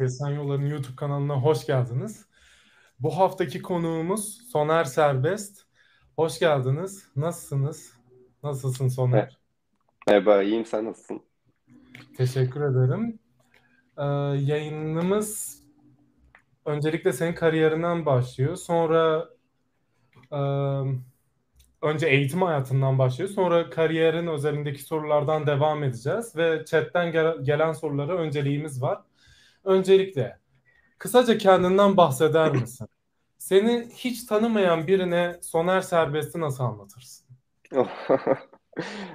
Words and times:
Kesen 0.00 0.28
Yolların 0.28 0.66
YouTube 0.66 0.96
kanalına 0.96 1.34
hoş 1.34 1.66
geldiniz. 1.66 2.26
Bu 3.00 3.16
haftaki 3.18 3.62
konuğumuz 3.62 4.50
Soner 4.52 4.84
Serbest. 4.84 5.62
Hoş 6.16 6.38
geldiniz. 6.38 7.08
Nasılsınız? 7.16 7.92
Nasılsın 8.42 8.88
Soner? 8.88 9.38
Merhaba, 10.06 10.42
iyiyim. 10.42 10.66
Sen 10.66 10.84
nasılsın? 10.84 11.22
Teşekkür 12.16 12.60
ederim. 12.60 13.18
Ee, 13.98 14.04
yayınımız 14.52 15.62
öncelikle 16.64 17.12
senin 17.12 17.34
kariyerinden 17.34 18.06
başlıyor. 18.06 18.56
Sonra 18.56 19.28
e, 20.32 20.40
önce 21.82 22.06
eğitim 22.06 22.42
hayatından 22.42 22.98
başlıyor. 22.98 23.30
Sonra 23.30 23.70
kariyerin 23.70 24.26
özelindeki 24.26 24.82
sorulardan 24.82 25.46
devam 25.46 25.82
edeceğiz 25.82 26.36
ve 26.36 26.64
chatten 26.64 27.12
gel- 27.12 27.44
gelen 27.44 27.72
sorulara 27.72 28.16
önceliğimiz 28.16 28.82
var. 28.82 29.00
Öncelikle 29.64 30.38
kısaca 30.98 31.38
kendinden 31.38 31.96
bahseder 31.96 32.52
misin? 32.52 32.88
Seni 33.38 33.88
hiç 33.94 34.24
tanımayan 34.24 34.86
birine 34.86 35.38
Soner 35.42 35.80
Serbest'i 35.80 36.40
nasıl 36.40 36.64
anlatırsın? 36.64 37.26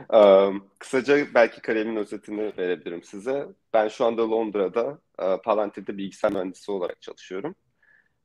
um, 0.10 0.68
kısaca 0.80 1.34
belki 1.34 1.62
kariyerin 1.62 1.96
özetini 1.96 2.54
verebilirim 2.58 3.04
size. 3.04 3.48
Ben 3.74 3.88
şu 3.88 4.06
anda 4.06 4.32
Londra'da 4.32 5.00
uh, 5.22 5.42
Palantir'de 5.44 5.98
bilgisayar 5.98 6.32
mühendisi 6.32 6.72
olarak 6.72 7.02
çalışıyorum. 7.02 7.56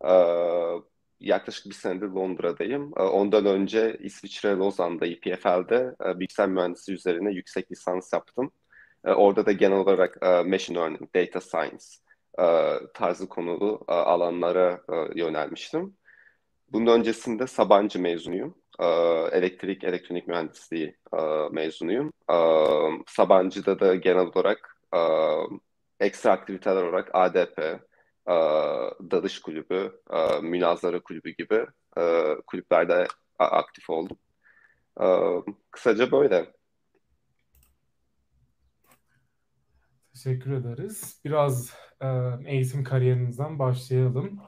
Uh, 0.00 0.82
yaklaşık 1.20 1.66
bir 1.66 1.74
senedir 1.74 2.06
Londra'dayım. 2.08 2.92
Ondan 2.92 3.46
önce 3.46 3.96
İsviçre 4.00 4.50
Lozan'da 4.50 5.06
EPFL'de 5.06 5.94
bilgisayar 6.18 6.48
mühendisi 6.48 6.92
üzerine 6.92 7.32
yüksek 7.32 7.72
lisans 7.72 8.12
yaptım. 8.12 8.52
Orada 9.04 9.46
da 9.46 9.52
genel 9.52 9.78
olarak 9.78 10.22
machine 10.46 10.78
learning, 10.78 11.14
data 11.14 11.40
science 11.40 11.84
tarzı 12.94 13.28
konulu 13.28 13.74
uh, 13.74 13.84
alanlara 13.88 14.80
uh, 14.88 15.16
yönelmiştim. 15.16 15.96
Bunun 16.72 16.86
öncesinde 16.86 17.46
Sabancı 17.46 18.00
mezunuyum. 18.00 18.54
Elektrik, 19.32 19.84
elektronik 19.84 20.28
mühendisliği 20.28 20.96
e, 21.14 21.18
mezunuyum. 21.50 22.12
Sabancı'da 23.06 23.80
da 23.80 23.94
genel 23.94 24.26
olarak 24.26 24.76
e, 24.94 25.00
ekstra 26.06 26.32
aktiviteler 26.32 26.82
olarak 26.82 27.10
ADP, 27.12 27.58
e, 27.58 27.78
dalış 29.10 29.40
kulübü, 29.40 30.00
münazara 30.42 31.00
kulübü 31.00 31.30
gibi 31.30 31.66
kulüplerde 32.46 33.06
aktif 33.38 33.90
oldum. 33.90 34.16
Kısaca 35.70 36.12
böyle. 36.12 36.52
Teşekkür 40.14 40.52
ederiz. 40.52 41.20
Biraz 41.24 41.74
eğitim 42.46 42.84
kariyerinizden 42.84 43.58
başlayalım. 43.58 44.40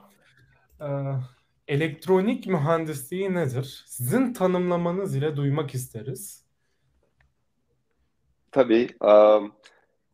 Elektronik 1.69 2.47
mühendisliği 2.47 3.35
nedir? 3.35 3.85
Sizin 3.87 4.33
tanımlamanız 4.33 5.17
ile 5.17 5.37
duymak 5.37 5.75
isteriz. 5.75 6.47
Tabii. 8.51 8.89
Um, 9.01 9.53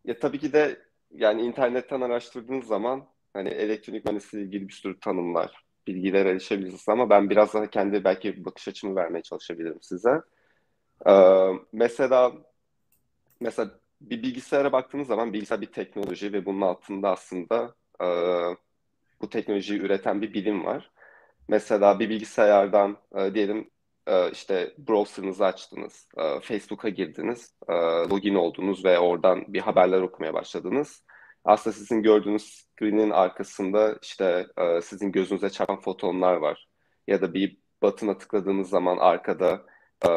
ya 0.04 0.18
tabii 0.18 0.38
ki 0.38 0.52
de 0.52 0.82
yani 1.10 1.42
internetten 1.42 2.00
araştırdığınız 2.00 2.66
zaman 2.66 3.06
hani 3.32 3.48
elektronik 3.48 4.04
mühendisliği 4.04 4.44
ilgili 4.44 4.68
bir 4.68 4.72
sürü 4.72 5.00
tanımlar, 5.00 5.64
bilgiler 5.86 6.26
erişebilirsiniz 6.26 6.88
ama 6.88 7.10
ben 7.10 7.30
biraz 7.30 7.54
daha 7.54 7.70
kendi 7.70 8.04
belki 8.04 8.44
bakış 8.44 8.68
açımı 8.68 8.96
vermeye 8.96 9.22
çalışabilirim 9.22 9.78
size. 9.82 10.20
Ee, 11.06 11.48
mesela 11.72 12.32
mesela 13.40 13.70
bir 14.00 14.22
bilgisayara 14.22 14.72
baktığınız 14.72 15.08
zaman 15.08 15.32
bilgisayar 15.32 15.60
bir 15.60 15.72
teknoloji 15.72 16.32
ve 16.32 16.46
bunun 16.46 16.60
altında 16.60 17.10
aslında 17.10 17.74
e, 18.00 18.06
bu 19.20 19.28
teknolojiyi 19.30 19.80
üreten 19.80 20.22
bir 20.22 20.34
bilim 20.34 20.64
var. 20.64 20.90
Mesela 21.48 22.00
bir 22.00 22.08
bilgisayardan 22.08 22.96
e, 23.16 23.34
diyelim 23.34 23.70
e, 24.06 24.30
işte 24.30 24.74
browser'ınızı 24.78 25.46
açtınız, 25.46 26.08
e, 26.18 26.40
Facebook'a 26.40 26.88
girdiniz, 26.88 27.54
e, 27.68 27.72
login 28.10 28.34
oldunuz 28.34 28.84
ve 28.84 28.98
oradan 28.98 29.44
bir 29.48 29.60
haberler 29.60 30.00
okumaya 30.00 30.34
başladınız. 30.34 31.04
Aslında 31.44 31.76
sizin 31.76 32.02
gördüğünüz 32.02 32.42
screen'in 32.44 33.10
arkasında 33.10 33.98
işte 34.02 34.46
e, 34.58 34.80
sizin 34.80 35.12
gözünüze 35.12 35.50
çarpan 35.50 35.80
fotonlar 35.80 36.34
var. 36.36 36.68
Ya 37.06 37.22
da 37.22 37.34
bir 37.34 37.58
button'a 37.82 38.18
tıkladığınız 38.18 38.68
zaman 38.68 38.98
arkada 38.98 39.66
e, 40.06 40.08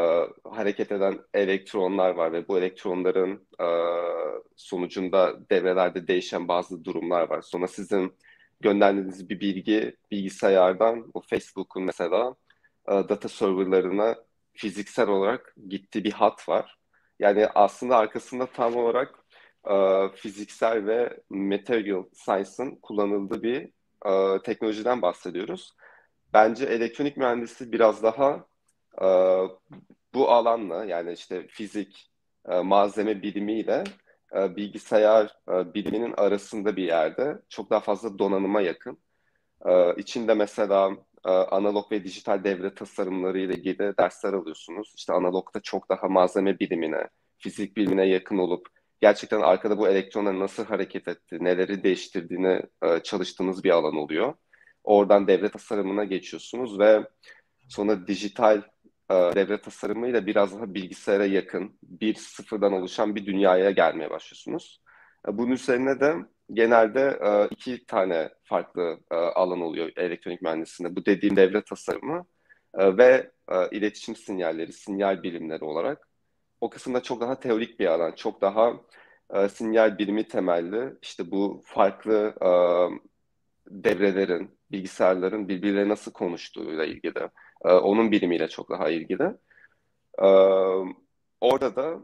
hareket 0.44 0.92
eden 0.92 1.20
elektronlar 1.34 2.10
var 2.10 2.34
ve 2.34 2.48
bu 2.48 2.58
elektronların 2.58 3.48
e, 3.62 3.68
sonucunda 4.56 5.50
devrelerde 5.50 6.08
değişen 6.08 6.48
bazı 6.48 6.86
durumlar 6.86 7.30
var. 7.30 7.42
Sonra 7.42 7.68
sizin 7.68 8.14
gönderdiğiniz 8.62 9.30
bir 9.30 9.40
bilgi 9.40 9.96
bilgisayardan 10.12 11.14
bu 11.14 11.22
Facebook'un 11.22 11.84
mesela 11.84 12.36
e, 12.88 12.92
data 12.92 13.30
serverlarına 13.30 14.16
fiziksel 14.54 15.10
olarak 15.10 15.56
gitti 15.70 16.04
bir 16.04 16.12
hat 16.12 16.50
var. 16.50 16.78
Yani 17.20 17.48
aslında 17.48 17.98
arkasında 17.98 18.46
tam 18.46 18.76
olarak 18.76 19.16
e, 19.70 19.76
fiziksel 20.16 20.88
ve 20.88 21.20
material 21.30 22.04
science'ın 22.14 22.76
kullanıldığı 22.76 23.44
bir 23.44 23.70
e, 24.06 24.42
teknolojiden 24.42 25.02
bahsediyoruz. 25.02 25.74
Bence 26.34 26.66
elektronik 26.66 27.18
mühendisi 27.18 27.72
biraz 27.72 28.04
daha 28.04 28.46
e, 29.02 29.08
bu 30.14 30.30
alanla 30.32 30.86
yani 30.86 31.14
işte 31.14 31.48
fizik, 31.48 32.12
e, 32.50 32.60
malzeme 32.62 33.22
bilimiyle 33.22 33.84
e, 34.36 34.56
bilgisayar 34.56 35.38
e, 35.50 35.74
biliminin 35.74 36.14
arasında 36.18 36.76
bir 36.76 36.84
yerde 36.84 37.42
çok 37.50 37.70
daha 37.70 37.80
fazla 37.80 38.20
donanıma 38.20 38.62
yakın. 38.62 38.98
E, 39.66 39.96
içinde 39.96 40.34
mesela 40.34 40.92
analog 41.24 41.92
ve 41.92 42.04
dijital 42.04 42.44
devre 42.44 42.74
tasarımları 42.76 43.40
ile 43.40 43.54
ilgili 43.54 43.98
dersler 43.98 44.34
alıyorsunuz. 44.34 44.94
İşte 44.98 45.14
analogda 45.14 45.60
çok 45.62 45.90
daha 45.90 46.08
malzeme 46.08 46.60
bilimine, 46.60 47.08
fizik 47.38 47.78
bilimine 47.78 48.08
yakın 48.08 48.38
olup 48.38 48.68
gerçekten 49.02 49.42
arkada 49.42 49.78
bu 49.78 49.88
elektronlar 49.88 50.40
nasıl 50.40 50.66
hareket 50.66 51.08
etti, 51.08 51.38
neleri 51.42 51.84
değiştirdiğini 51.84 52.62
çalıştığınız 53.04 53.64
bir 53.64 53.70
alan 53.70 53.96
oluyor. 53.96 54.34
Oradan 54.84 55.28
devre 55.28 55.50
tasarımına 55.50 56.04
geçiyorsunuz 56.04 56.80
ve 56.80 57.04
sonra 57.70 58.08
dijital 58.08 58.58
e, 58.58 58.64
devre 59.36 59.62
tasarımıyla 59.62 60.26
biraz 60.26 60.56
daha 60.56 60.74
bilgisayara 60.74 61.26
yakın 61.26 61.78
bir 61.84 62.16
sıfırdan 62.16 62.74
oluşan 62.74 63.16
bir 63.16 63.26
dünyaya 63.26 63.72
gelmeye 63.72 64.10
başlıyorsunuz. 64.10 64.82
E, 65.28 65.38
bunun 65.38 65.52
üzerine 65.52 66.00
de 66.00 66.16
genelde 66.54 67.20
e, 67.24 67.48
iki 67.52 67.86
tane 67.86 68.30
farklı 68.44 69.00
alan 69.12 69.62
oluyor 69.62 69.92
elektronik 69.96 70.42
mühendisliğinde. 70.42 70.96
Bu 70.96 71.06
dediğim 71.06 71.36
devre 71.36 71.62
tasarımı 71.62 72.26
ve 72.78 73.32
iletişim 73.72 74.16
sinyalleri, 74.16 74.74
sinyal 74.74 75.24
bilimleri 75.24 75.64
olarak. 75.64 76.08
O 76.62 76.70
kısımda 76.70 77.04
çok 77.04 77.22
daha 77.22 77.40
teorik 77.40 77.80
bir 77.80 77.86
alan, 77.86 78.12
çok 78.12 78.42
daha 78.42 78.74
sinyal 79.50 79.98
bilimi 79.98 80.28
temelli. 80.28 80.94
İşte 81.02 81.32
bu 81.32 81.64
farklı 81.66 82.36
devrelerin, 83.68 84.58
bilgisayarların 84.72 85.48
birbirleriyle 85.48 85.90
nasıl 85.90 86.12
konuştuğuyla 86.12 86.86
ilgili 86.86 87.16
ee, 87.66 87.72
onun 87.72 88.12
bilimiyle 88.12 88.48
çok 88.48 88.70
daha 88.70 88.90
ilgili. 88.90 89.24
Ee, 90.20 90.26
orada 91.42 91.76
da 91.76 92.00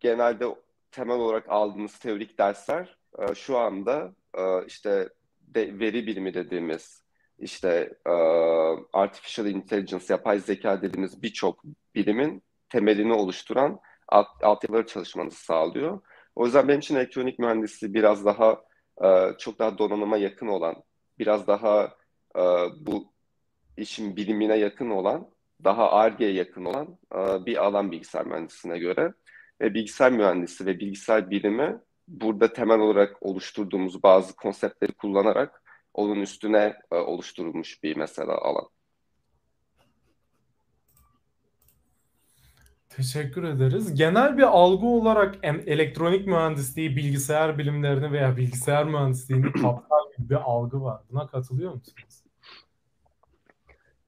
genelde 0.00 0.46
temel 0.90 1.16
olarak 1.16 1.48
aldığımız 1.48 1.98
teorik 1.98 2.38
dersler 2.38 2.96
e, 3.18 3.34
şu 3.34 3.58
anda 3.58 4.14
e, 4.38 4.66
işte 4.66 5.08
de, 5.40 5.78
veri 5.78 6.06
bilimi 6.06 6.34
dediğimiz 6.34 7.02
işte 7.38 7.92
e, 8.06 8.10
artificial 8.92 9.46
intelligence, 9.46 10.06
yapay 10.08 10.38
zeka 10.38 10.82
dediğimiz 10.82 11.22
birçok 11.22 11.64
bilimin 11.94 12.42
temelini 12.68 13.12
oluşturan 13.12 13.80
alt, 14.08 14.26
altyapıları 14.42 14.86
çalışmanızı 14.86 15.44
sağlıyor. 15.44 16.00
O 16.34 16.44
yüzden 16.44 16.68
benim 16.68 16.80
için 16.80 16.96
elektronik 16.96 17.38
mühendisliği 17.38 17.94
biraz 17.94 18.24
daha 18.24 18.66
çok 19.38 19.58
daha 19.58 19.78
donanıma 19.78 20.16
yakın 20.16 20.46
olan, 20.46 20.82
biraz 21.18 21.46
daha 21.46 21.96
bu 22.80 23.12
işin 23.76 24.16
bilimine 24.16 24.56
yakın 24.56 24.90
olan, 24.90 25.30
daha 25.64 25.92
ARGE'ye 25.92 26.32
yakın 26.32 26.64
olan 26.64 26.98
e, 27.14 27.46
bir 27.46 27.64
alan 27.64 27.92
bilgisayar 27.92 28.26
mühendisliğine 28.26 28.78
göre. 28.78 29.12
Ve 29.60 29.74
bilgisayar 29.74 30.12
mühendisi 30.12 30.66
ve 30.66 30.78
bilgisayar 30.78 31.30
bilimi 31.30 31.80
burada 32.08 32.52
temel 32.52 32.80
olarak 32.80 33.22
oluşturduğumuz 33.22 34.02
bazı 34.02 34.36
konseptleri 34.36 34.92
kullanarak 34.92 35.62
onun 35.94 36.20
üstüne 36.20 36.76
e, 36.92 36.96
oluşturulmuş 36.96 37.82
bir 37.82 37.96
mesela 37.96 38.38
alan. 38.38 38.68
Teşekkür 42.88 43.44
ederiz. 43.44 43.94
Genel 43.94 44.38
bir 44.38 44.42
algı 44.42 44.86
olarak 44.86 45.34
elektronik 45.42 46.26
mühendisliği, 46.26 46.96
bilgisayar 46.96 47.58
bilimlerini 47.58 48.12
veya 48.12 48.36
bilgisayar 48.36 48.84
mühendisliğini 48.84 49.52
kapsar 49.52 50.00
gibi 50.18 50.30
bir 50.30 50.34
algı 50.34 50.82
var. 50.82 51.02
Buna 51.10 51.26
katılıyor 51.26 51.72
musunuz? 51.74 52.25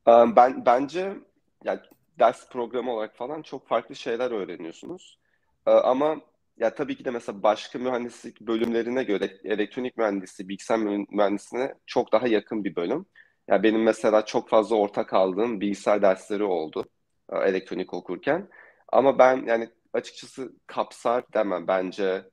Ben 0.09 0.67
bence 0.67 1.17
yani 1.65 1.81
ders 2.19 2.49
programı 2.49 2.93
olarak 2.93 3.17
falan 3.17 3.43
çok 3.43 3.69
farklı 3.69 3.97
şeyler 3.97 4.31
öğreniyorsunuz. 4.31 5.19
Ama 5.67 6.21
ya 6.59 6.75
tabii 6.75 6.97
ki 6.97 7.05
de 7.05 7.11
mesela 7.11 7.43
başka 7.43 7.79
mühendislik 7.79 8.41
bölümlerine 8.41 9.05
göre 9.05 9.39
elektronik 9.45 9.97
mühendisi, 9.97 10.49
bilgisayar 10.49 10.79
mühendisliğine 11.11 11.75
çok 11.87 12.13
daha 12.13 12.29
yakın 12.29 12.65
bir 12.65 12.77
bölüm. 12.77 13.07
Ya 13.49 13.63
benim 13.63 13.83
mesela 13.83 14.25
çok 14.25 14.49
fazla 14.49 14.77
ortak 14.77 15.13
aldığım 15.15 15.61
bilgisayar 15.61 16.03
dersleri 16.03 16.45
oldu 16.45 16.85
elektronik 17.33 17.95
okurken. 17.95 18.49
Ama 18.89 19.19
ben 19.19 19.47
yani 19.47 19.69
açıkçası 19.93 20.53
kapsar 20.67 21.25
demem 21.35 21.67
bence 21.67 22.25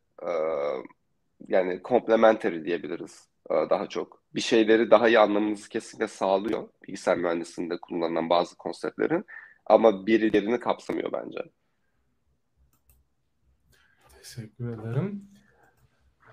yani 1.47 1.81
complementary 1.83 2.65
diyebiliriz 2.65 3.34
daha 3.49 3.89
çok. 3.89 4.23
Bir 4.35 4.41
şeyleri 4.41 4.91
daha 4.91 5.07
iyi 5.07 5.19
anlamamızı 5.19 5.69
kesinlikle 5.69 6.07
sağlıyor 6.07 6.69
bilgisayar 6.87 7.17
mühendisliğinde 7.17 7.77
kullanılan 7.77 8.29
bazı 8.29 8.57
konseptlerin 8.57 9.25
ama 9.65 10.07
birilerini 10.07 10.59
kapsamıyor 10.59 11.11
bence. 11.11 11.39
Teşekkür 14.23 14.69
ederim. 14.69 15.29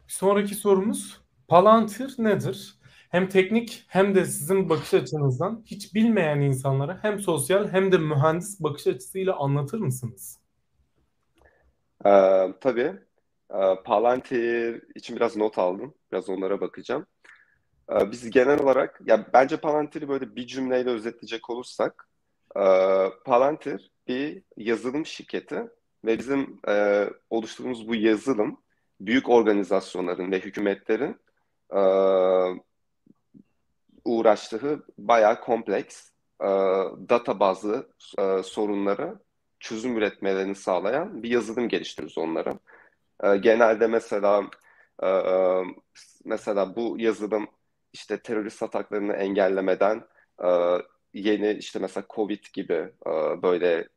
Bir 0.08 0.12
sonraki 0.12 0.54
sorumuz 0.54 1.22
Palantir 1.48 2.14
nedir? 2.18 2.78
Hem 3.10 3.28
teknik 3.28 3.84
hem 3.88 4.14
de 4.14 4.24
sizin 4.24 4.68
bakış 4.68 4.94
açınızdan 4.94 5.62
hiç 5.66 5.94
bilmeyen 5.94 6.40
insanlara 6.40 6.98
hem 7.02 7.20
sosyal 7.20 7.68
hem 7.68 7.92
de 7.92 7.98
mühendis 7.98 8.60
bakış 8.60 8.86
açısıyla 8.86 9.36
anlatır 9.36 9.78
mısınız? 9.78 10.40
Ee, 12.04 12.54
tabii. 12.60 12.92
Ee, 13.54 13.74
Palantir 13.84 14.82
için 14.94 15.16
biraz 15.16 15.36
not 15.36 15.58
aldım. 15.58 15.94
Biraz 16.12 16.28
onlara 16.28 16.60
bakacağım. 16.60 17.06
Ee, 17.92 18.10
biz 18.10 18.30
genel 18.30 18.62
olarak, 18.62 19.00
ya 19.06 19.26
bence 19.32 19.56
Palantir'i 19.56 20.08
böyle 20.08 20.36
bir 20.36 20.46
cümleyle 20.46 20.90
özetleyecek 20.90 21.50
olursak, 21.50 22.08
e, 22.56 22.62
Palantir 23.24 23.90
bir 24.08 24.42
yazılım 24.56 25.06
şirketi 25.06 25.62
ve 26.04 26.18
bizim 26.18 26.60
e, 26.68 27.06
oluşturduğumuz 27.30 27.88
bu 27.88 27.94
yazılım 27.94 28.60
büyük 29.00 29.28
organizasyonların 29.28 30.30
ve 30.32 30.40
hükümetlerin 30.40 31.16
e, 31.74 31.80
uğraştığı 34.04 34.84
bayağı 34.98 35.40
kompleks 35.40 36.12
data 37.08 37.40
bazlı 37.40 37.88
sorunları 38.44 39.18
çözüm 39.60 39.96
üretmelerini 39.96 40.54
sağlayan 40.54 41.22
bir 41.22 41.30
yazılım 41.30 41.68
geliştiriyoruz 41.68 42.18
onlara. 42.18 42.58
E, 43.24 43.36
genelde 43.36 43.86
mesela 43.86 44.50
e, 45.02 45.06
e, 45.08 45.62
mesela 46.24 46.76
bu 46.76 46.96
yazılım 46.98 47.48
işte 47.92 48.22
terörist 48.22 48.62
ataklarını 48.62 49.12
engellemeden 49.12 50.04
e, 50.44 50.48
yeni 51.14 51.52
işte 51.52 51.78
mesela 51.78 52.06
Covid 52.14 52.44
gibi 52.52 52.92
böyle 53.42 53.88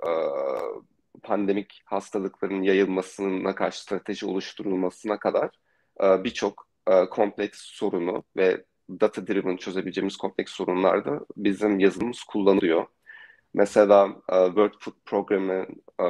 pandemik 1.24 1.82
hastalıkların 1.86 2.62
yayılmasına 2.62 3.56
karşı 3.56 3.82
strateji 3.82 4.26
oluşturulmasına 4.26 5.20
kadar 5.20 5.60
birçok 6.02 6.68
kompleks 7.12 7.60
sorunu 7.60 8.24
ve 8.38 8.64
data 8.90 9.28
driven 9.28 9.58
çözebileceğimiz 9.58 10.18
kompleks 10.18 10.52
sorunlarda 10.52 11.26
bizim 11.38 11.80
yazılımımız 11.80 12.24
kullanılıyor. 12.24 12.86
Mesela 13.54 14.22
e, 14.30 14.46
Workfood 14.46 14.96
programı 15.06 15.66
e, 16.02 16.06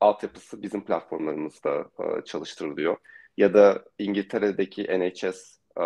altyapısı 0.00 0.62
bizim 0.62 0.84
platformlarımızda 0.84 1.90
e, 2.00 2.24
çalıştırılıyor. 2.24 2.96
Ya 3.36 3.54
da 3.54 3.84
İngiltere'deki 3.98 4.82
NHS 4.82 5.58
e, 5.80 5.84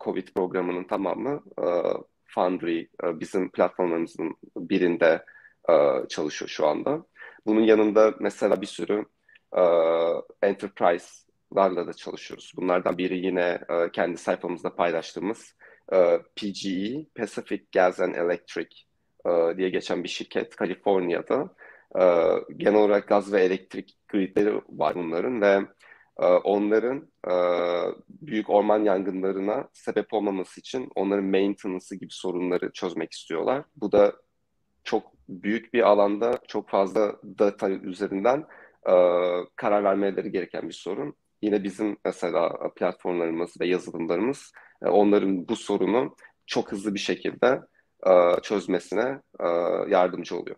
COVID 0.00 0.28
programının 0.28 0.84
tamamı 0.84 1.42
e, 1.58 1.66
Foundry 2.26 2.80
e, 2.80 3.20
bizim 3.20 3.50
platformlarımızın 3.50 4.36
birinde 4.56 5.24
e, 5.70 5.74
çalışıyor 6.08 6.48
şu 6.48 6.66
anda. 6.66 7.04
Bunun 7.46 7.60
yanında 7.60 8.14
mesela 8.20 8.60
bir 8.60 8.66
sürü 8.66 9.04
e, 9.56 9.62
enterprise'larla 10.42 11.86
da 11.86 11.92
çalışıyoruz. 11.92 12.52
Bunlardan 12.56 12.98
biri 12.98 13.26
yine 13.26 13.60
e, 13.70 13.90
kendi 13.92 14.18
sayfamızda 14.18 14.74
paylaştığımız 14.74 15.54
e, 15.92 16.18
PGE, 16.36 17.06
Pacific 17.14 17.64
Gas 17.72 18.00
and 18.00 18.14
Electric 18.14 18.76
e, 19.26 19.56
diye 19.56 19.68
geçen 19.68 20.04
bir 20.04 20.08
şirket 20.08 20.56
Kaliforniya'da. 20.56 21.54
E, 21.96 22.02
genel 22.56 22.74
olarak 22.74 23.08
gaz 23.08 23.32
ve 23.32 23.40
elektrik 23.40 23.96
gridleri 24.08 24.60
var 24.68 24.94
bunların 24.94 25.40
ve 25.40 25.66
e, 26.18 26.26
onların 26.26 27.08
e, 27.28 27.34
büyük 28.08 28.50
orman 28.50 28.84
yangınlarına 28.84 29.68
sebep 29.72 30.12
olmaması 30.12 30.60
için 30.60 30.90
onların 30.94 31.24
maintenance'ı 31.24 31.98
gibi 31.98 32.12
sorunları 32.12 32.72
çözmek 32.72 33.12
istiyorlar. 33.12 33.64
Bu 33.76 33.92
da 33.92 34.12
çok 34.84 35.12
büyük 35.28 35.74
bir 35.74 35.82
alanda 35.82 36.38
çok 36.48 36.68
fazla 36.68 37.16
data 37.38 37.70
üzerinden 37.70 38.46
e, 38.88 38.92
karar 39.56 39.84
vermeleri 39.84 40.32
gereken 40.32 40.68
bir 40.68 40.74
sorun. 40.74 41.14
Yine 41.42 41.64
bizim 41.64 41.96
mesela 42.04 42.70
platformlarımız 42.76 43.60
ve 43.60 43.66
yazılımlarımız 43.66 44.52
e, 44.82 44.88
onların 44.88 45.48
bu 45.48 45.56
sorunu 45.56 46.16
çok 46.46 46.72
hızlı 46.72 46.94
bir 46.94 46.98
şekilde 46.98 47.60
e, 48.06 48.40
çözmesine 48.42 49.20
e, 49.40 49.46
yardımcı 49.88 50.36
oluyor. 50.36 50.56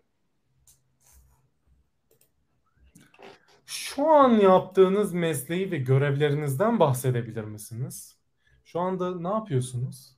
Şu 3.71 4.07
an 4.07 4.29
yaptığınız 4.29 5.13
mesleği 5.13 5.71
ve 5.71 5.77
görevlerinizden 5.77 6.79
bahsedebilir 6.79 7.43
misiniz? 7.43 8.17
Şu 8.65 8.79
anda 8.79 9.21
ne 9.21 9.27
yapıyorsunuz? 9.27 10.17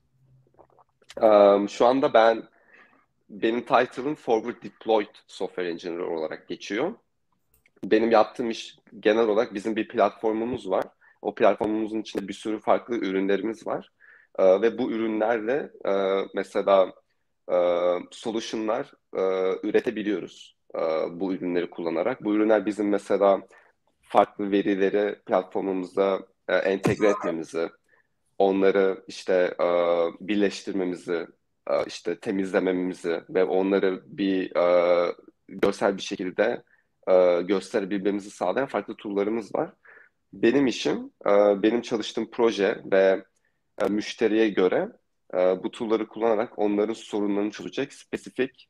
Um, 1.21 1.69
şu 1.69 1.85
anda 1.85 2.13
ben 2.13 2.43
benim 3.29 3.61
title'ım 3.61 4.15
Forward 4.15 4.63
Deployed 4.63 5.15
Software 5.27 5.69
Engineer 5.69 5.99
olarak 5.99 6.47
geçiyor. 6.47 6.93
Benim 7.83 8.11
yaptığım 8.11 8.49
iş 8.49 8.77
genel 8.99 9.27
olarak 9.27 9.53
bizim 9.53 9.75
bir 9.75 9.87
platformumuz 9.87 10.69
var. 10.69 10.85
O 11.21 11.35
platformumuzun 11.35 12.01
içinde 12.01 12.27
bir 12.27 12.33
sürü 12.33 12.59
farklı 12.59 12.95
ürünlerimiz 12.95 13.67
var. 13.67 13.91
Ee, 14.39 14.61
ve 14.61 14.77
bu 14.77 14.91
ürünlerle 14.91 15.71
e, 15.85 15.93
mesela 16.33 16.93
e, 17.51 17.57
solutionlar 18.11 18.91
e, 19.15 19.21
üretebiliyoruz 19.67 20.55
e, 20.75 20.79
bu 21.19 21.33
ürünleri 21.33 21.69
kullanarak. 21.69 22.23
Bu 22.23 22.35
ürünler 22.35 22.65
bizim 22.65 22.89
mesela 22.89 23.41
farklı 24.01 24.51
verileri 24.51 25.15
platformumuzda 25.25 26.19
e, 26.47 26.55
entegre 26.55 27.07
etmemizi, 27.07 27.69
onları 28.37 29.03
işte 29.07 29.53
e, 29.59 29.67
birleştirmemizi, 30.19 31.27
işte 31.87 32.19
temizlememizi 32.19 33.21
ve 33.29 33.43
onları 33.43 34.03
bir 34.05 34.51
görsel 35.47 35.97
bir 35.97 36.01
şekilde 36.01 36.63
e, 37.07 37.41
gösterebilmemizi 37.41 38.31
sağlayan 38.31 38.67
farklı 38.67 38.95
tool'larımız 38.95 39.55
var. 39.55 39.73
Benim 40.33 40.67
işim, 40.67 41.11
benim 41.63 41.81
çalıştığım 41.81 42.31
proje 42.31 42.81
ve 42.91 43.23
müşteriye 43.89 44.49
göre 44.49 44.89
bu 45.33 45.71
tool'ları 45.71 46.07
kullanarak 46.07 46.59
onların 46.59 46.93
sorunlarını 46.93 47.51
çözecek 47.51 47.93
spesifik 47.93 48.69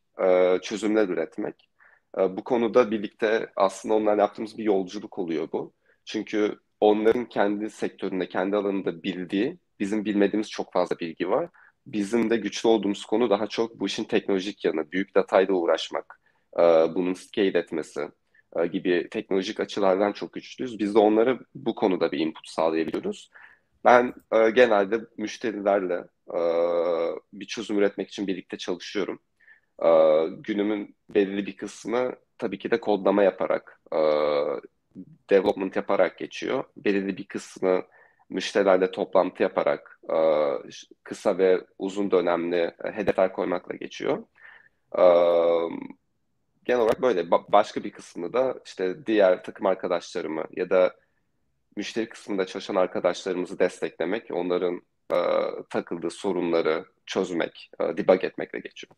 çözümler 0.61 1.09
üretmek. 1.09 1.69
E, 2.17 2.37
bu 2.37 2.43
konuda 2.43 2.91
birlikte 2.91 3.51
aslında 3.55 3.95
onlarla 3.95 4.21
yaptığımız 4.21 4.57
bir 4.57 4.63
yolculuk 4.63 5.19
oluyor 5.19 5.47
bu. 5.51 5.73
Çünkü 6.05 6.59
onların 6.81 7.25
kendi 7.25 7.69
sektöründe, 7.69 8.29
kendi 8.29 8.55
alanında 8.55 9.03
bildiği, 9.03 9.57
bizim 9.79 10.05
bilmediğimiz 10.05 10.49
çok 10.49 10.73
fazla 10.73 10.99
bilgi 10.99 11.29
var. 11.29 11.49
Bizim 11.87 12.29
de 12.29 12.37
güçlü 12.37 12.69
olduğumuz 12.69 13.05
konu 13.05 13.29
daha 13.29 13.47
çok 13.47 13.79
bu 13.79 13.85
işin 13.87 14.03
teknolojik 14.03 14.65
yanı, 14.65 14.91
büyük 14.91 15.15
datayla 15.15 15.53
uğraşmak, 15.53 16.21
e, 16.57 16.61
bunun 16.95 17.13
scale 17.13 17.59
etmesi 17.59 18.09
e, 18.55 18.67
gibi 18.67 19.07
teknolojik 19.11 19.59
açılardan 19.59 20.11
çok 20.13 20.33
güçlüyüz. 20.33 20.79
Biz 20.79 20.95
de 20.95 20.99
onlara 20.99 21.39
bu 21.55 21.75
konuda 21.75 22.11
bir 22.11 22.19
input 22.19 22.47
sağlayabiliyoruz. 22.47 23.29
Ben 23.85 24.13
e, 24.33 24.49
genelde 24.49 25.01
müşterilerle 25.17 26.03
bir 27.33 27.45
çözüm 27.45 27.77
üretmek 27.77 28.09
için 28.09 28.27
birlikte 28.27 28.57
çalışıyorum. 28.57 29.19
E, 29.83 29.89
günümün 30.29 30.95
belirli 31.09 31.45
bir 31.45 31.57
kısmı 31.57 32.15
tabii 32.37 32.59
ki 32.59 32.71
de 32.71 32.79
kodlama 32.79 33.23
yaparak, 33.23 33.81
e, 33.93 33.99
development 35.29 35.75
yaparak 35.75 36.17
geçiyor. 36.17 36.63
Belirli 36.77 37.17
bir 37.17 37.27
kısmı 37.27 37.83
müşterilerle 38.29 38.91
toplantı 38.91 39.43
yaparak 39.43 39.99
e, 40.13 40.17
kısa 41.03 41.37
ve 41.37 41.61
uzun 41.79 42.11
dönemli 42.11 42.73
hedefler 42.83 43.33
koymakla 43.33 43.75
geçiyor. 43.75 44.23
Genel 46.65 46.81
olarak 46.81 47.01
böyle. 47.01 47.31
başka 47.31 47.83
bir 47.83 47.91
kısmı 47.91 48.33
da 48.33 48.59
işte 48.65 49.05
diğer 49.05 49.43
takım 49.43 49.65
arkadaşlarımı 49.65 50.43
ya 50.55 50.69
da 50.69 50.95
müşteri 51.75 52.09
kısmında 52.09 52.45
çalışan 52.45 52.75
arkadaşlarımızı 52.75 53.59
desteklemek, 53.59 54.31
onların 54.31 54.81
takıldığı 55.69 56.11
sorunları 56.11 56.85
çözmek, 57.05 57.71
debug 57.79 58.23
etmekle 58.23 58.59
geçiyor. 58.59 58.95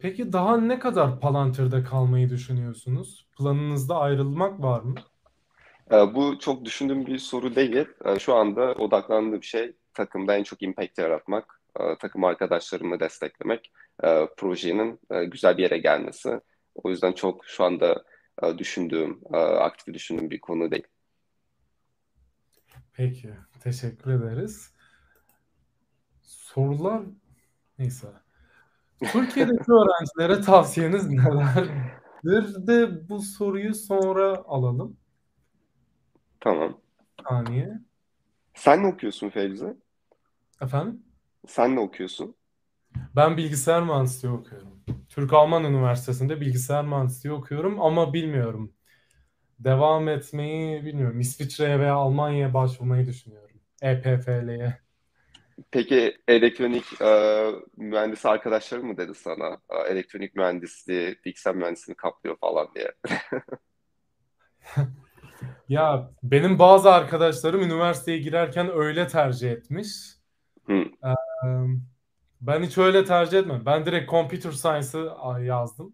Peki 0.00 0.32
daha 0.32 0.56
ne 0.56 0.78
kadar 0.78 1.20
Palantir'de 1.20 1.84
kalmayı 1.84 2.30
düşünüyorsunuz? 2.30 3.26
Planınızda 3.38 3.98
ayrılmak 3.98 4.62
var 4.62 4.80
mı? 4.80 4.94
E, 5.92 6.14
bu 6.14 6.38
çok 6.38 6.64
düşündüğüm 6.64 7.06
bir 7.06 7.18
soru 7.18 7.54
değil. 7.54 7.86
E, 8.04 8.18
şu 8.18 8.34
anda 8.34 8.72
odaklandığım 8.72 9.42
şey 9.42 9.72
takımda 9.94 10.36
en 10.36 10.42
çok 10.42 10.62
impact 10.62 10.98
yaratmak, 10.98 11.60
e, 11.80 11.98
takım 11.98 12.24
arkadaşlarımı 12.24 13.00
desteklemek, 13.00 13.72
e, 14.04 14.28
projenin 14.36 15.00
e, 15.10 15.24
güzel 15.24 15.56
bir 15.56 15.62
yere 15.62 15.78
gelmesi 15.78 16.40
O 16.74 16.90
yüzden 16.90 17.12
çok 17.12 17.46
şu 17.46 17.64
anda 17.64 18.04
e, 18.42 18.58
düşündüğüm, 18.58 19.20
e, 19.32 19.36
aktif 19.36 19.94
düşündüğüm 19.94 20.30
bir 20.30 20.40
konu 20.40 20.70
değil. 20.70 20.86
Peki, 22.92 23.30
teşekkür 23.62 24.10
ederiz. 24.10 24.72
Sorular 26.22 27.02
neyse. 27.78 28.06
Türkiye'deki 29.12 29.72
öğrencilere 29.72 30.40
tavsiyeniz 30.40 31.06
nelerdir 31.06 32.66
de 32.66 33.08
bu 33.08 33.22
soruyu 33.22 33.74
sonra 33.74 34.42
alalım. 34.46 34.96
Tamam. 36.40 36.80
Bir 37.18 37.24
saniye. 37.28 37.80
Sen 38.54 38.82
ne 38.82 38.86
okuyorsun 38.86 39.30
Fevzi? 39.30 39.76
Efendim? 40.62 41.02
Sen 41.46 41.76
ne 41.76 41.80
okuyorsun? 41.80 42.34
Ben 43.16 43.36
bilgisayar 43.36 43.82
mühendisliği 43.82 44.34
okuyorum. 44.34 44.82
Türk-Alman 45.08 45.64
Üniversitesi'nde 45.64 46.40
bilgisayar 46.40 46.84
mühendisliği 46.84 47.34
okuyorum 47.34 47.80
ama 47.82 48.12
bilmiyorum. 48.12 48.72
Devam 49.58 50.08
etmeyi 50.08 50.84
bilmiyorum. 50.84 51.20
İsviçre'ye 51.20 51.80
veya 51.80 51.94
Almanya'ya 51.94 52.54
başvurmayı 52.54 53.06
düşünüyorum. 53.06 53.60
EPFL'ye. 53.82 54.79
Peki 55.70 56.18
elektronik 56.28 57.02
e, 57.02 57.44
mühendisi 57.76 58.28
arkadaşların 58.28 58.86
mı 58.86 58.96
dedi 58.96 59.14
sana? 59.14 59.58
E, 59.70 59.76
elektronik 59.92 60.34
mühendisliği, 60.34 61.16
bilgisayar 61.24 61.54
mühendisliğini 61.56 61.96
kaplıyor 61.96 62.36
falan 62.36 62.68
diye. 62.74 62.92
Ya 65.68 66.10
benim 66.22 66.58
bazı 66.58 66.90
arkadaşlarım 66.92 67.62
üniversiteye 67.62 68.18
girerken 68.18 68.70
öyle 68.74 69.08
tercih 69.08 69.50
etmiş. 69.50 69.88
Hı. 70.66 70.72
Ee, 70.74 71.14
ben 72.40 72.62
hiç 72.62 72.78
öyle 72.78 73.04
tercih 73.04 73.38
etmedim. 73.38 73.66
Ben 73.66 73.86
direkt 73.86 74.10
computer 74.10 74.50
science'ı 74.50 75.12
yazdım. 75.44 75.92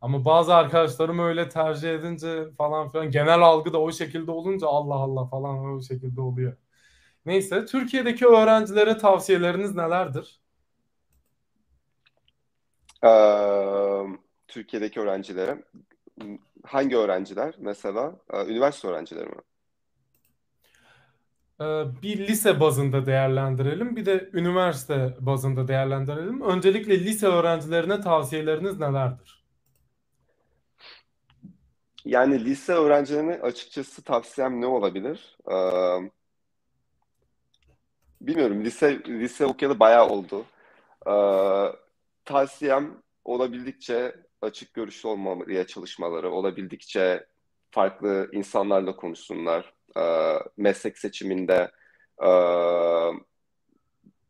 Ama 0.00 0.24
bazı 0.24 0.54
arkadaşlarım 0.54 1.18
öyle 1.18 1.48
tercih 1.48 1.90
edince 1.90 2.50
falan 2.58 2.90
filan 2.90 3.10
genel 3.10 3.40
algı 3.40 3.72
da 3.72 3.80
o 3.80 3.92
şekilde 3.92 4.30
olunca 4.30 4.66
Allah 4.66 4.94
Allah 4.94 5.26
falan 5.26 5.58
o 5.58 5.82
şekilde 5.82 6.20
oluyor. 6.20 6.56
Neyse 7.26 7.66
Türkiye'deki 7.66 8.26
öğrencilere 8.26 8.98
tavsiyeleriniz 8.98 9.74
nelerdir? 9.74 10.40
Ee, 13.04 13.08
Türkiye'deki 14.48 15.00
öğrencilere 15.00 15.64
hangi 16.64 16.96
öğrenciler 16.96 17.54
mesela? 17.58 18.16
Üniversite 18.46 18.88
öğrencileri 18.88 19.26
mi? 19.26 19.36
Bir 22.02 22.28
lise 22.28 22.60
bazında 22.60 23.06
değerlendirelim, 23.06 23.96
bir 23.96 24.06
de 24.06 24.30
üniversite 24.32 25.16
bazında 25.20 25.68
değerlendirelim. 25.68 26.40
Öncelikle 26.40 27.00
lise 27.00 27.26
öğrencilerine 27.26 28.00
tavsiyeleriniz 28.00 28.78
nelerdir? 28.78 29.44
Yani 32.04 32.44
lise 32.44 32.72
öğrencilerine 32.72 33.40
açıkçası 33.42 34.02
tavsiyem 34.02 34.60
ne 34.60 34.66
olabilir? 34.66 35.36
Ee, 35.50 36.10
bilmiyorum. 38.20 38.64
Lise 38.64 38.98
lise 39.06 39.46
okuyalı 39.46 39.80
bayağı 39.80 40.08
oldu. 40.08 40.44
Ee, 41.06 41.12
tavsiyem 42.24 43.02
olabildikçe 43.24 44.14
açık 44.42 44.74
görüşlü 44.74 45.08
olmaya 45.08 45.66
çalışmaları, 45.66 46.30
olabildikçe 46.30 47.26
farklı 47.70 48.28
insanlarla 48.32 48.96
konuşsunlar. 48.96 49.74
Ee, 49.96 50.34
meslek 50.56 50.98
seçiminde 50.98 51.70
e, 52.22 52.28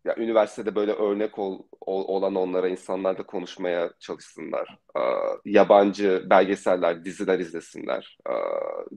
ya 0.04 0.16
üniversitede 0.16 0.74
böyle 0.74 0.92
örnek 0.92 1.38
ol, 1.38 1.62
ol, 1.80 2.04
olan 2.08 2.34
onlara 2.34 2.68
insanlarla 2.68 3.22
konuşmaya 3.22 3.92
çalışsınlar. 4.00 4.78
Ee, 4.96 5.00
yabancı 5.44 6.26
belgeseller, 6.30 7.04
diziler 7.04 7.38
izlesinler. 7.38 8.18
Ee, 8.28 8.32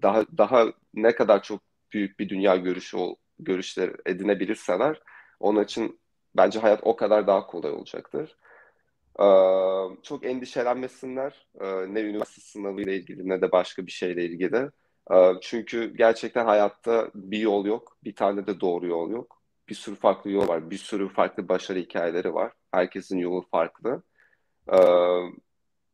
daha 0.01 0.25
daha 0.37 0.65
ne 0.93 1.15
kadar 1.15 1.43
çok 1.43 1.61
büyük 1.93 2.19
bir 2.19 2.29
dünya 2.29 2.55
görüşü 2.55 2.97
ol, 2.97 3.15
görüşler 3.43 3.91
edinebilirseler 4.05 5.01
onun 5.39 5.63
için 5.63 5.99
bence 6.35 6.59
hayat 6.59 6.79
o 6.83 6.95
kadar 6.95 7.27
daha 7.27 7.47
kolay 7.47 7.71
olacaktır. 7.71 8.37
Ee, 9.19 9.23
çok 10.03 10.25
endişelenmesinler. 10.25 11.47
Ee, 11.61 11.93
ne 11.93 12.01
üniversite 12.01 12.41
sınavı 12.41 12.81
ile 12.81 12.95
ilgili 12.95 13.29
ne 13.29 13.41
de 13.41 13.51
başka 13.51 13.85
bir 13.85 13.91
şeyle 13.91 14.25
ilgili. 14.25 14.69
Ee, 15.13 15.33
çünkü 15.41 15.97
gerçekten 15.97 16.45
hayatta 16.45 17.11
bir 17.15 17.39
yol 17.39 17.65
yok. 17.65 17.97
Bir 18.03 18.15
tane 18.15 18.47
de 18.47 18.59
doğru 18.59 18.87
yol 18.87 19.11
yok. 19.11 19.41
Bir 19.69 19.75
sürü 19.75 19.95
farklı 19.95 20.31
yol 20.31 20.47
var. 20.47 20.69
Bir 20.69 20.77
sürü 20.77 21.09
farklı 21.09 21.49
başarı 21.49 21.79
hikayeleri 21.79 22.33
var. 22.33 22.51
Herkesin 22.71 23.17
yolu 23.17 23.41
farklı. 23.51 24.03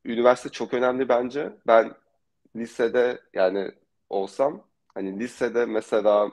Üniversite 0.05 0.49
çok 0.49 0.73
önemli 0.73 1.09
bence. 1.09 1.53
Ben 1.67 1.93
lisede 2.55 3.21
yani 3.33 3.71
olsam 4.09 4.63
hani 4.93 5.19
lisede 5.19 5.65
mesela 5.65 6.31